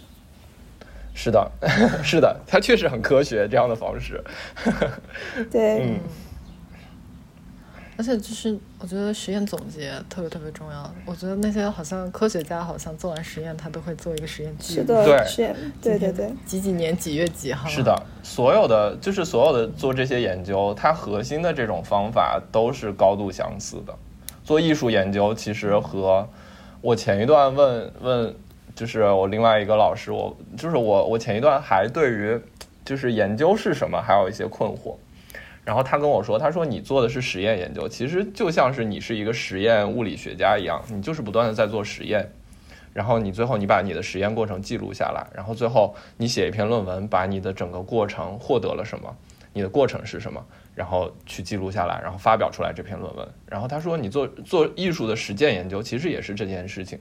[1.17, 1.49] 是的，
[2.03, 4.21] 是的，它确实很科学这样的方式。
[5.49, 5.99] 对，嗯，
[7.97, 10.93] 而且就是我觉得实验总结特别特别重要。
[11.05, 14.85] 我觉得那些好像科学家好像做完实验，他都会做一个实验记录。
[14.87, 17.65] 对，实验，对对对，几几年几月几号？
[17.69, 23.95] 是的，所有的就是所有的做这些研究，它核心的这种方法都是高度相似的。
[24.43, 26.27] 做艺术研究其实和
[26.81, 28.35] 我前一段问问。
[28.75, 32.37] 就是我另外一个老师，我就是我，我前一段还对于
[32.83, 34.95] 就是研究是什么还有一些困惑，
[35.63, 42.29] 然后他跟我说，他说你做的是实验研究，其实就像是你是一个实验物理学家一样，你就是不断的在做实验，
[42.93, 49.15] 然后你最后你把你的实验过程记录下来，然后最后你写一篇论文，把你的整个过程获得了什么，
[49.53, 50.45] 你的过程是什么，
[50.75, 53.27] 然后去记录下来，然后发表出来这篇论文。
[53.47, 56.99] 然后他说，你做做艺术的实践研究，其实也是这件事情。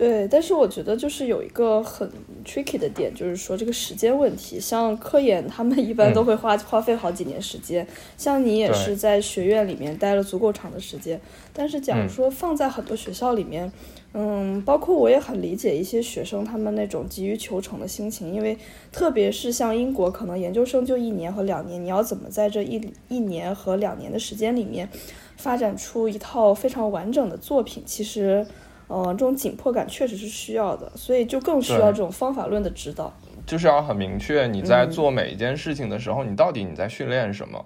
[0.00, 2.10] 对，但是我觉得就是有一个很
[2.42, 4.58] tricky 的点，就是说这个时间问题。
[4.58, 7.86] 像科研，他们一般都会花花费好几年时间。
[8.16, 11.20] 像你也是在学院里面待了足够长的时间。
[11.52, 13.70] 但是假如说放在很多学校里面，
[14.14, 18.56] 嗯，包括我也很理解一些学生他们那种急于求成的心情，因为
[18.90, 24.88] 特别是像英国，可能研究生就一年和两年，你要怎么在这一一年和两年的时间里面。
[25.36, 28.46] 发展出一套非常完整的作品，其实，
[28.90, 33.12] 呃，这种紧迫感确实是需要的，所以就更需要这种方法论的指导。
[33.46, 37.64] 就是要很明确，你在做每一件事情的时候，你到底你在训练什么，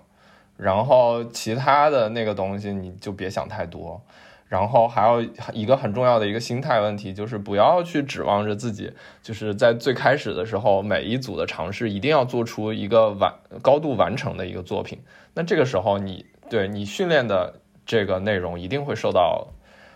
[0.58, 3.98] 然后其他的那个东西你就别想太多。
[4.46, 15.00] 然后还有一个很重要的一个心态问题，就是不要去指望着自己，就是在最开始的时候，每一组的尝试一定要做出一个完高度完成的一个作品。
[15.32, 17.54] 那这个时候，你对你训练的
[17.86, 19.48] 这个内容一定会受到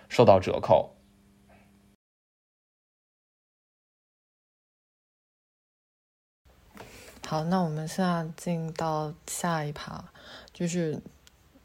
[0.09, 0.95] 受到折扣。
[7.29, 10.03] 好，那我们现在进到下一趴，
[10.55, 10.99] 就是。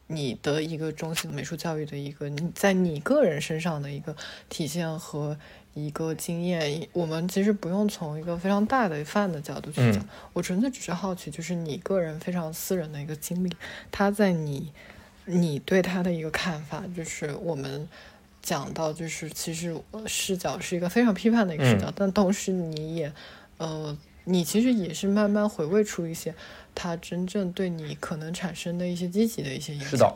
[0.08, 4.16] 你的一个中心美术教育的一个你在你个人身上的一个
[4.50, 5.36] 体现和
[5.74, 13.52] 一个经验，我们其实不用从一个非常大的范的角度去讲，我纯粹只是好奇，就是你个人非常私人的一个经历，
[13.90, 14.72] 他在你
[15.26, 17.88] 你对他的一个看法，就是我们
[18.42, 23.12] 讲到就是其实视角是一个非常批判的一个视角，但同时你也
[23.58, 26.34] 呃，你其实也是慢慢回味出一些。
[26.76, 29.90] 它真正对你可能产生的一些积极的一些影响。
[29.90, 30.16] 是的，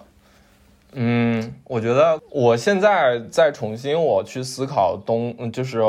[0.94, 5.80] 嗯，我觉得我现在在重新我去思考东，就是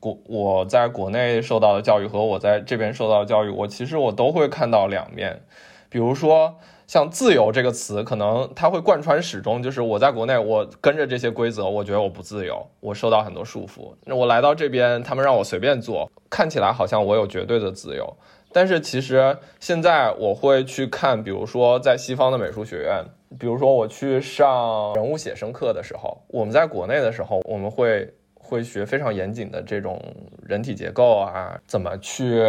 [0.00, 5.40] 国我在国内受到的教育和我在这边受到的教育，我其实我都会看到两面。
[5.88, 6.58] 比如说
[6.92, 13.94] 像自由这个词，可能它会贯穿始终，就是我在国内我跟着这些规则，我觉得我不自由，我受到很多束缚。
[14.04, 18.14] 那我来到这边，他们让我随便做，看起来好像我有绝对的自由。
[18.52, 23.02] 但是其实现在我会去看，比如说在西方的美术学院，
[23.38, 29.98] 比如说我去上人物写生课的时候，我们在国内的时候，我们会会学非常严谨的这种
[30.42, 32.42] 人体结构啊，怎么去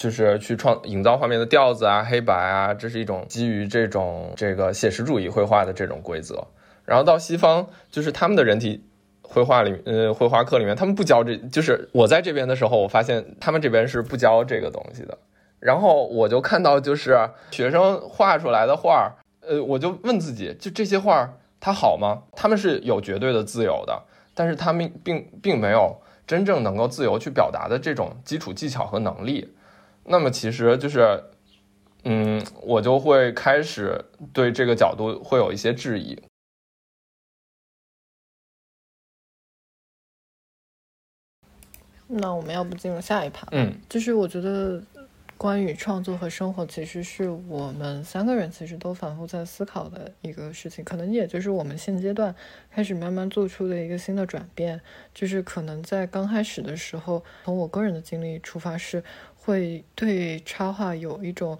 [0.00, 6.42] 就是去创营造画面的调子啊、黑白啊，这是一种基于这种这个写实主义绘画的这种规则。
[6.86, 8.82] 然后到西方，就是他们的人体
[9.20, 15.18] 绘画里，呃，绘画课里面，他们不教这，就是我在这边的时候，我发现他们这边是不教这个东西的。
[15.58, 17.18] 然后我就看到，就是
[17.50, 19.14] 学生画出来的画
[19.46, 21.30] 呃，我就问自己，就这些画
[21.60, 22.22] 它好吗？
[22.32, 29.52] 他们是有绝对的自由的，但是他们并并没有真正能够自由去表达的这种基础技巧和能力。
[30.10, 31.22] 那么其实就是，
[32.02, 36.20] 嗯，我就会开始对这个角度会有一些质疑。
[42.08, 43.46] 那我们要不进入下一趴？
[43.52, 44.82] 嗯，就是我觉得。
[45.40, 52.36] 关于创作和生活，其实是我们三个人其实都反复在思考的一个事情，可能也就是我们现阶段
[52.70, 54.78] 开始慢慢做出的一个新的转变，
[55.14, 59.02] 就是可能在刚开始的时候，从我个人的经历出发，是
[59.40, 61.58] 会对插画有一种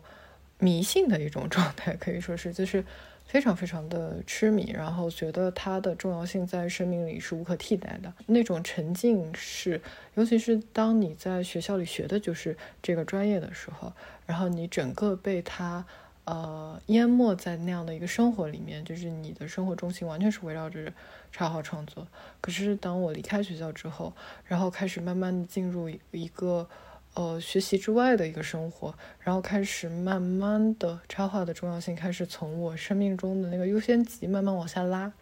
[0.58, 2.84] 迷信的一种状态，可以说是就是。
[3.26, 9.80] 非常非常的痴迷，然后觉得它的重要性在生命里是无可替代的那种沉浸式，
[10.16, 13.92] 尤其是当你在学校里学的就是这个专业的时候，
[14.26, 15.84] 然后你整个被它
[16.24, 20.92] 呃淹没在那样的一个生活里面，就是你的生活中心完全是围绕着
[21.30, 22.04] 插画创作。
[22.40, 24.12] 可是当我离开学校之后，
[24.44, 26.68] 然后开始慢慢的进入一个。
[27.14, 35.12] 呃，学习之外的一个生活，然后开始慢慢的插画的重要性开始从我生命中的那个优先级慢慢往下拉，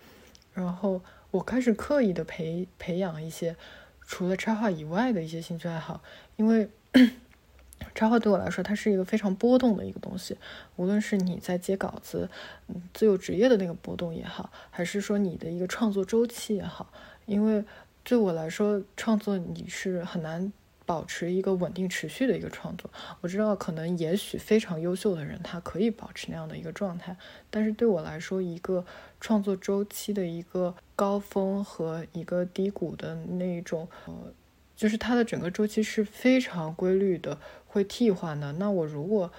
[0.53, 3.57] 然后我开始刻意的培培养一些
[4.03, 6.03] 除了插画以外的一些兴趣爱好，
[6.37, 6.69] 因为
[7.95, 10.37] 插画对我来说它是一个非常波动的一个东西，
[10.77, 12.29] 无论是你在接稿子，
[12.69, 16.93] 嗯自由职业的那个波动也好，还是说你的一个创作周期也好，
[17.25, 17.65] 因为
[18.05, 20.53] 对我来说创作你是很难。
[20.89, 27.15] 保持一个稳定持续的一个创作，我知道可能也许非常优秀的人他可以保持那样的一个状态，
[27.51, 28.87] 但是对我来说，一个
[29.21, 34.33] 创作周期的一个高峰和一个低谷的那种，呃，
[34.75, 37.37] 就是它的整个周期是非常规律的，
[37.67, 38.51] 会替换的。
[38.55, 39.31] 那我如果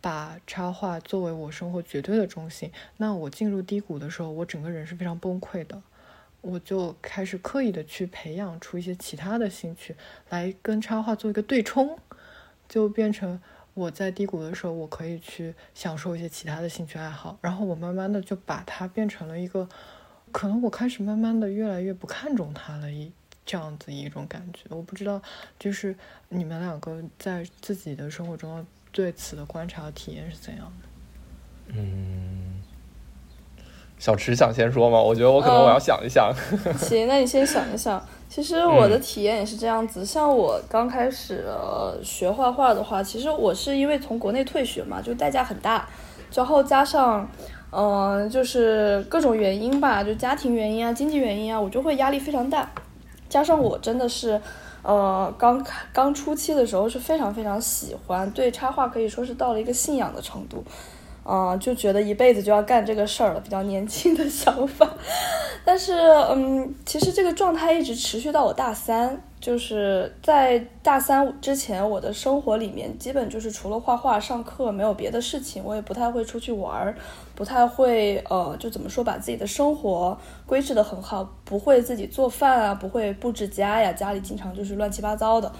[0.00, 5.80] 把插画作为我生活绝对的中心，那我进入低谷的时候，我整个人是非常崩溃的。
[6.46, 9.96] 我就开始刻意的去培养出一些其他的兴趣，
[10.30, 11.98] 来跟插画做一个对冲，
[12.68, 13.40] 就变成
[13.74, 19.68] 我在低谷的时候，我可以去享受一些其他的兴趣爱好，然后我慢慢的就把它变成了一个，
[20.30, 23.10] 可能我开始慢慢的越来越不看重它了，一
[23.44, 24.60] 这样子一种感觉。
[24.68, 25.20] 我不知道，
[25.58, 25.96] 就是
[26.28, 31.74] 你们两个在自己的生活中对此的观察体验是怎样的？
[31.74, 32.45] 嗯。
[33.98, 35.00] 小池想先说吗？
[35.00, 36.32] 我觉得我可能我要想一想。
[36.78, 38.02] 行，那你先想一想。
[38.28, 40.04] 其实我的体验也是这样子。
[40.04, 41.44] 像我刚开始
[42.02, 45.88] 学画画的话，其实我是因为从国内退学嘛，就代价很大，
[46.34, 47.26] 然后加上
[47.70, 52.68] 嗯，就是各种原因吧，就家庭原因啊、经济原因啊，我就会压力非常大。
[53.28, 54.40] 加上我真的是，
[54.82, 60.62] 呃，刚刚初期的时候是非常非常喜欢，对插画可以说是到了一个信仰的程度。
[61.28, 64.88] 嗯，就觉得一辈子就要干这个事儿了，比较年轻的想法。
[65.64, 65.94] 但是，
[66.30, 75.60] 嗯，其实这个状态一直持续到我大三，就是在大三之前，我的生活里面基本就是除了画画、上课，没有别的事情。
[75.64, 76.94] 我也不太会出去玩儿，
[77.34, 80.16] 不太会，呃，就怎么说，把自己的生活
[80.46, 85.50] 规制的很好，不会自己做饭啊，不会布置家呀，家里经常就是乱七八糟的。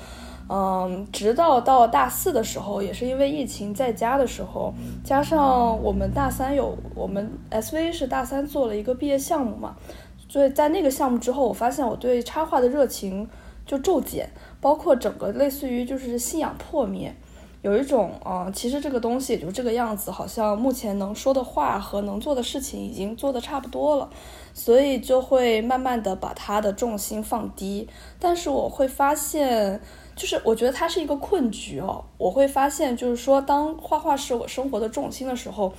[0.48, 4.72] 嗯，直到到大四的时候，也是因为疫情在家的时候，
[5.02, 9.74] 加上我们大三有我们 SV 是大三做了一个毕业项目嘛，
[10.28, 13.28] 所以在那个项目之后，我发现我对插画的热情
[13.66, 14.30] 就骤减，
[14.60, 17.12] 包括整个类似于就是信仰破灭，
[17.62, 24.08] 有一种啊，其实这个东西也就这个样子，好像目前能说的话和能做的事情已经做的差不多了，
[24.54, 27.88] 所以就会慢慢的把它的重心放低，
[28.20, 29.80] 但是我会发现。
[30.16, 35.70] 就是我觉得它是一个困局哦，我会发现，就是说，当画画是我生活的重心的时候，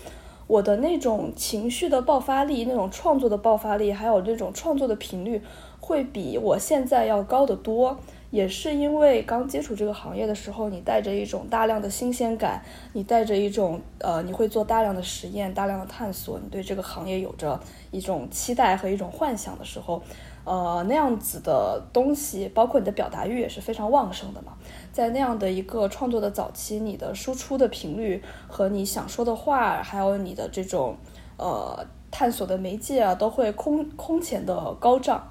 [0.45, 5.41] 我的那种情绪的爆发力、那种创作的爆发力，还有那种创作的频率，
[5.79, 7.97] 会比我现在要高得多。
[8.29, 12.61] 也是因为刚接触这个行业的时候，你带着一种大量的新鲜感，
[12.91, 17.59] 你带着一种呃，你会做大量的实验、大量的探索，你对这个行业有着
[17.89, 20.03] 一种期待和一种幻想的时候。
[20.47, 24.53] 呃，那样子的东西，包括你的表达欲也是非常旺盛的嘛。
[24.93, 30.95] 在那样的一个创作的早期，你的输出的频率和你想说的话，还有你的这种
[31.35, 35.29] 呃探索的媒介啊，都会空空前的高涨。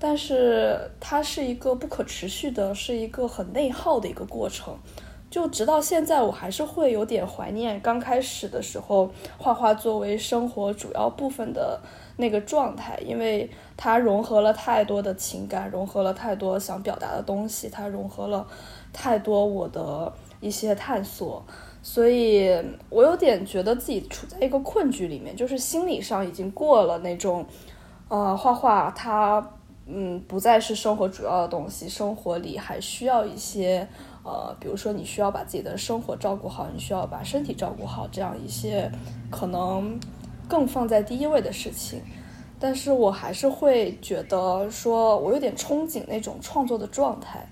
[0.00, 4.76] 但是它是一个不可持续的，是一个很内耗的一个过程。
[5.30, 11.80] 就直到现在，我还是会有点怀念刚开始的时候，画画作为生活主要部分的。
[12.16, 18.46] 那个状态，因为它融合了太多的情感，融合了太多想表达的东西，它融合了
[18.92, 20.10] 太多我的
[20.40, 21.44] 一些探索，
[21.82, 22.50] 所以
[22.88, 27.44] 我有点觉得自己处在一个困局里面，就是心理上已经过了那种，
[28.08, 29.46] 呃，画画它
[29.86, 33.86] 嗯不再是生活主要的东西，生活里还需要一些
[34.24, 38.90] 呃，比如说你需要把自己的生活照顾好，你需要把身体照顾好，这样一些
[39.30, 40.00] 可能。
[40.48, 42.00] 更放在第一位的事情，
[42.60, 47.46] 但是我还是会觉得说，我有点憧憬那种创作的状态，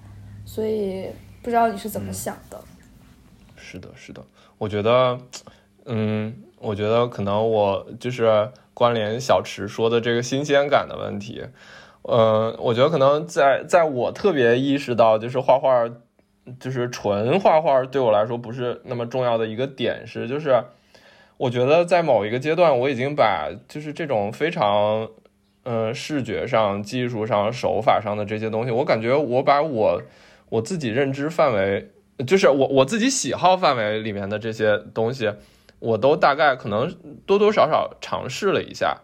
[0.45, 1.09] 所以
[1.43, 2.59] 不知道你是怎么想的。
[3.57, 4.23] 是的，是的，
[4.59, 5.19] 我觉得，
[5.87, 11.45] 嗯，我觉得可能我就是关联小池说的这个新鲜感的问题，
[12.03, 15.89] 嗯，我觉得可能在在我特别意识到就是画画，
[16.61, 20.63] 就是纯画画对我来说不是那么重要的一个点是，就是。
[21.37, 25.09] 我觉得在某一个阶段，我已经把就是这种非常，
[25.65, 30.03] 嗯，视觉上、技术上、手法上的这些东西，我感觉我把我
[30.49, 31.91] 我自己认知范围，
[32.27, 35.33] 就是我我自己喜好范围里面的这些东西，
[35.81, 36.95] 我都大概可能
[37.27, 38.99] 多多少少尝试了一下，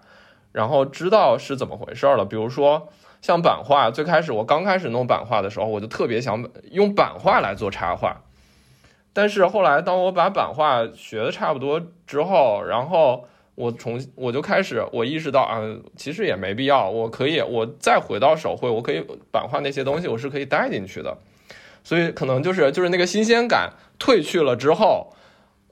[0.53, 2.25] 然后知道是怎么回事了。
[2.25, 2.89] 比如说
[3.21, 8.23] 像版画，最开始我刚开始弄版画的时候，我就特别想用版画来做插画。
[9.13, 15.61] 但是后来，当我把版画学的差不多之后，然后我从我就开始，我意识到啊，
[15.97, 21.19] 其实也没必要，我可以我再回到手绘，我可以版画那些东西，我是可以带进去的。
[21.83, 25.13] 所以可能就是就是那个新鲜感褪去了之后，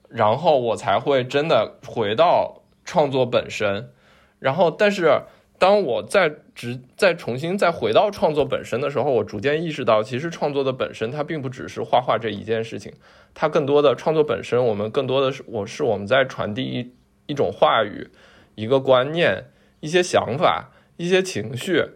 [0.09, 3.91] 然后我才会真的回到创作本身。
[4.39, 5.21] 然后，但是。
[5.59, 12.93] 当我再直再重新再回到创作本身的时候，我逐渐意识到，其实创作的本身它并不只是画画这一件事情，
[13.33, 16.93] 它更多的创作本身，我们更多的是我是我们在传递一
[17.27, 18.09] 一种话语、
[18.55, 19.47] 一个观念、
[19.81, 21.89] 一些想法、一些情绪。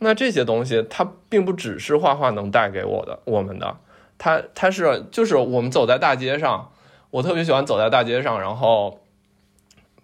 [0.00, 3.76] 那这些东西它并不只是画画能带给我的，我们的，
[4.18, 6.72] 它它是就是我们走在大街上，
[7.10, 9.00] 我特别喜欢走在大街上，然后。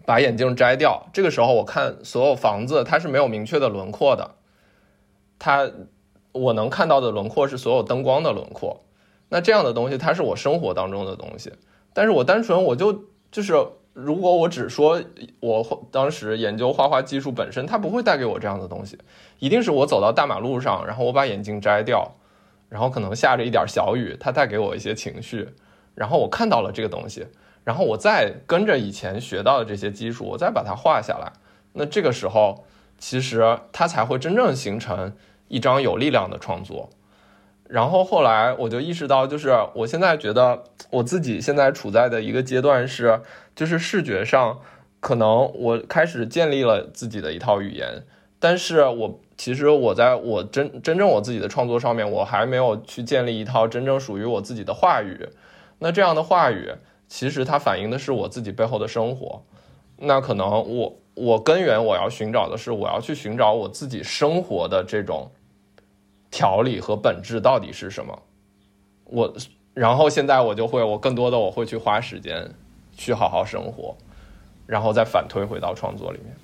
[0.04, 4.32] 把眼镜摘掉，这个时候我看所有房子，它是没有明确的轮廓的。
[5.38, 5.70] 它
[6.32, 8.84] 我能看到的轮廓是所有灯光的轮廓。
[9.28, 11.52] 那这样的东西，它是我生活当中的东西。
[11.92, 13.54] 但是我单纯我就就是，
[13.92, 15.02] 如果我只说
[15.40, 18.98] 我当时研究画画技术本身，它不会带给我这样的东西。
[19.38, 22.14] 一定是我走到大马路上，然后我把眼镜摘掉，
[22.68, 25.48] 然后可能下着一点小雨，它带给我一些情绪，
[25.94, 27.26] 然后我看到了这个东西。
[27.64, 31.32] 然后我再跟着以前学到的这些基础，我再把它画下来，
[31.74, 32.64] 那这个时候
[32.98, 35.12] 其实它才会真正形成
[35.48, 36.90] 一张有力量的创作。
[37.68, 43.22] 然后后来我就意识到，就是我现在觉得我自己现在处在的一个阶段是，
[43.56, 44.60] 就是视觉上，
[45.00, 48.02] 可能我开始建立了自己的一套语言，
[48.38, 55.30] 但是我其实我在我真真正我自己的创作上面，我还没有去建立一套真正属于我自己的话语。
[55.78, 56.72] 那这样的话语，
[57.12, 59.42] 其实它反映的是我自己背后的生活。
[59.98, 65.30] 那可能我我根源我要寻找的是，我要去寻找我自己生活的这种
[66.30, 68.22] 条理和本质到底是什么。
[69.04, 69.30] 我
[69.74, 72.50] 然后现在我就会，我更多的我会去花时间
[72.96, 73.94] 去好好生活，
[74.66, 76.34] 然后再反推回到创作里面，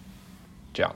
[0.75, 0.95] 这样。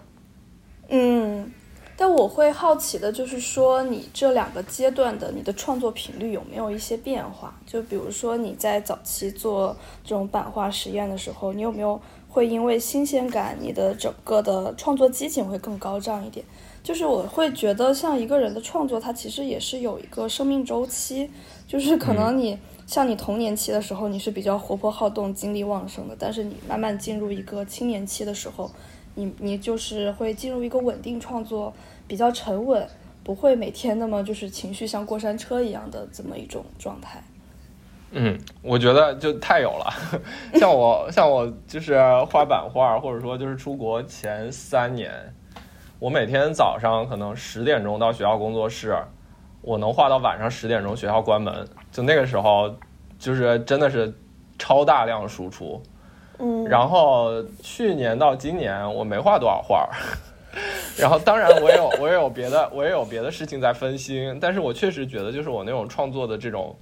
[0.90, 1.50] 嗯。
[1.96, 7.54] 但我会好奇的就是说，你这两个阶段的你的创作频率有没有一些变化？
[7.66, 16.44] 就比如说你在早期做这种版画实验的时候，你有没有会因为新鲜感，你的整个的创作激情会更高涨一点？
[16.82, 21.30] 就是我会觉得，像一个人的创作，它其实也是有一个生命周期，
[21.68, 28.68] 就是可能你像你童年期的时候，你是比较活泼好动、精力旺盛的，但是你慢慢进入一个青年期的时候。
[29.14, 31.72] 你你就是会进入一个稳定创作，
[32.06, 32.86] 比较沉稳，
[33.22, 37.22] 不会每天那么就是情绪像过山车一样的这么一种状态。
[38.12, 39.92] 嗯，我觉得就太有了。
[40.58, 45.10] 像我像我就是画版画，或者说就是出国前三年，
[45.98, 48.96] 我每天早上可能十点钟到学校工作室，
[49.62, 52.74] 我能画到晚上十点钟学校关门，就那个时候
[53.18, 54.14] 就是真的是
[54.58, 55.82] 超大量输出。
[56.44, 59.88] 嗯，然后去年到今年我没画多少画，
[60.98, 66.76] 然后当然我也有 我也有别的我也有别的事情在分心，但是我确实觉得就是我那种创作的这种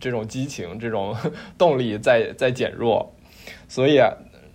[0.00, 1.14] 这种激情这种
[1.58, 3.12] 动力在在减弱，
[3.68, 4.00] 所以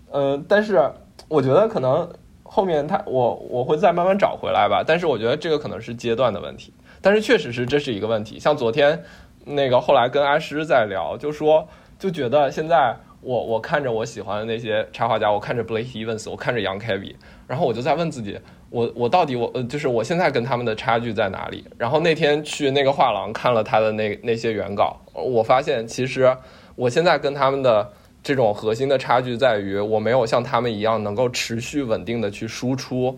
[0.09, 0.91] 呃，但是
[1.28, 2.09] 我觉得可能
[2.41, 9.03] 后面他我我会再慢慢找回来吧，但是我觉得这个可能是阶段的问题，但是确实是这是一个问题，像昨天
[9.45, 11.68] 那个后来跟阿诗在聊，就说
[11.99, 12.97] 就觉得现在。
[13.28, 17.13] 我我看着我喜欢的那些插画家，我看着 Blake Evans，我看着杨凯比，
[17.45, 21.65] 然后我就在问自己，我我到底我呃就是我现在跟他们的差距在哪里？
[21.78, 26.34] 然后那天去那个画廊看了他的那那些原稿，我发现其实
[26.78, 27.91] 我现在跟他们的
[28.23, 33.13] 这种核心的差距在于，我没有像他们一样能够持续稳定的去输出，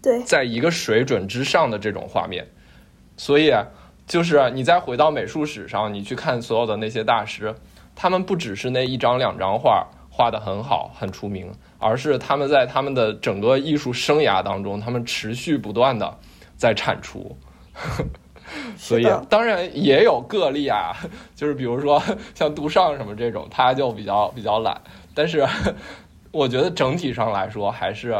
[0.00, 2.46] 对，在一个水准之上的这种画面，
[3.16, 3.52] 所以
[4.06, 7.52] 就是你再回到美术史上，你去看所有的那些大师。
[8.02, 16.16] 他们不只是那一张两张画画的很好很出名，而是他们在他们的整个艺术生涯当中，他们持续不断的
[16.56, 17.36] 在产出。
[18.74, 20.96] 所以当然也有个例啊，
[21.36, 22.02] 就是比如说
[22.34, 24.80] 像杜尚什么这种，他就比较比较懒。
[25.14, 25.46] 但是
[26.32, 28.16] 我觉得整体上来说，还是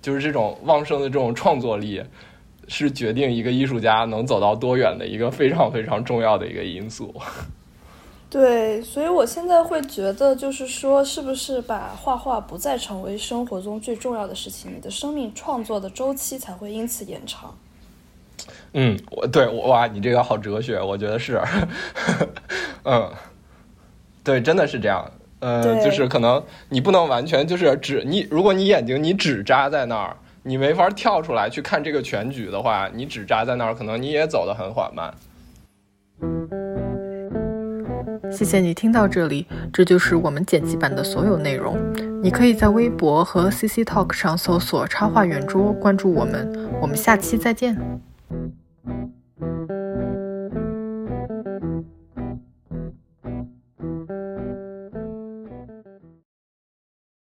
[0.00, 2.02] 就是这种旺盛的这种创作力，
[2.66, 7.14] 是决定一个艺术家能走到多远的一个非常非常重要的一个因素。
[8.32, 17.54] 对，所以我现在会觉得，就是说，是不是把画画不再成为生活中最重要的事情，你的生命创作的周期才会因此延长。
[18.72, 21.38] 嗯，我对哇，你这个好哲学，我觉得是，
[22.84, 23.12] 嗯，
[24.24, 25.04] 对，真的是这样。
[25.40, 35.12] 呃，就是可能你不能完全就是只你，如果你眼睛你只扎在那儿，你没法跳出来去看这个全局的话，你只扎在那儿，可能你也走得很缓慢。
[38.32, 41.76] 谢谢你听到这里，这就是我们剪辑版的所有内容，
[42.22, 47.76] 你可以在微博和 CC talk 上搜索插画圆桌，关注我们，我们下期再见。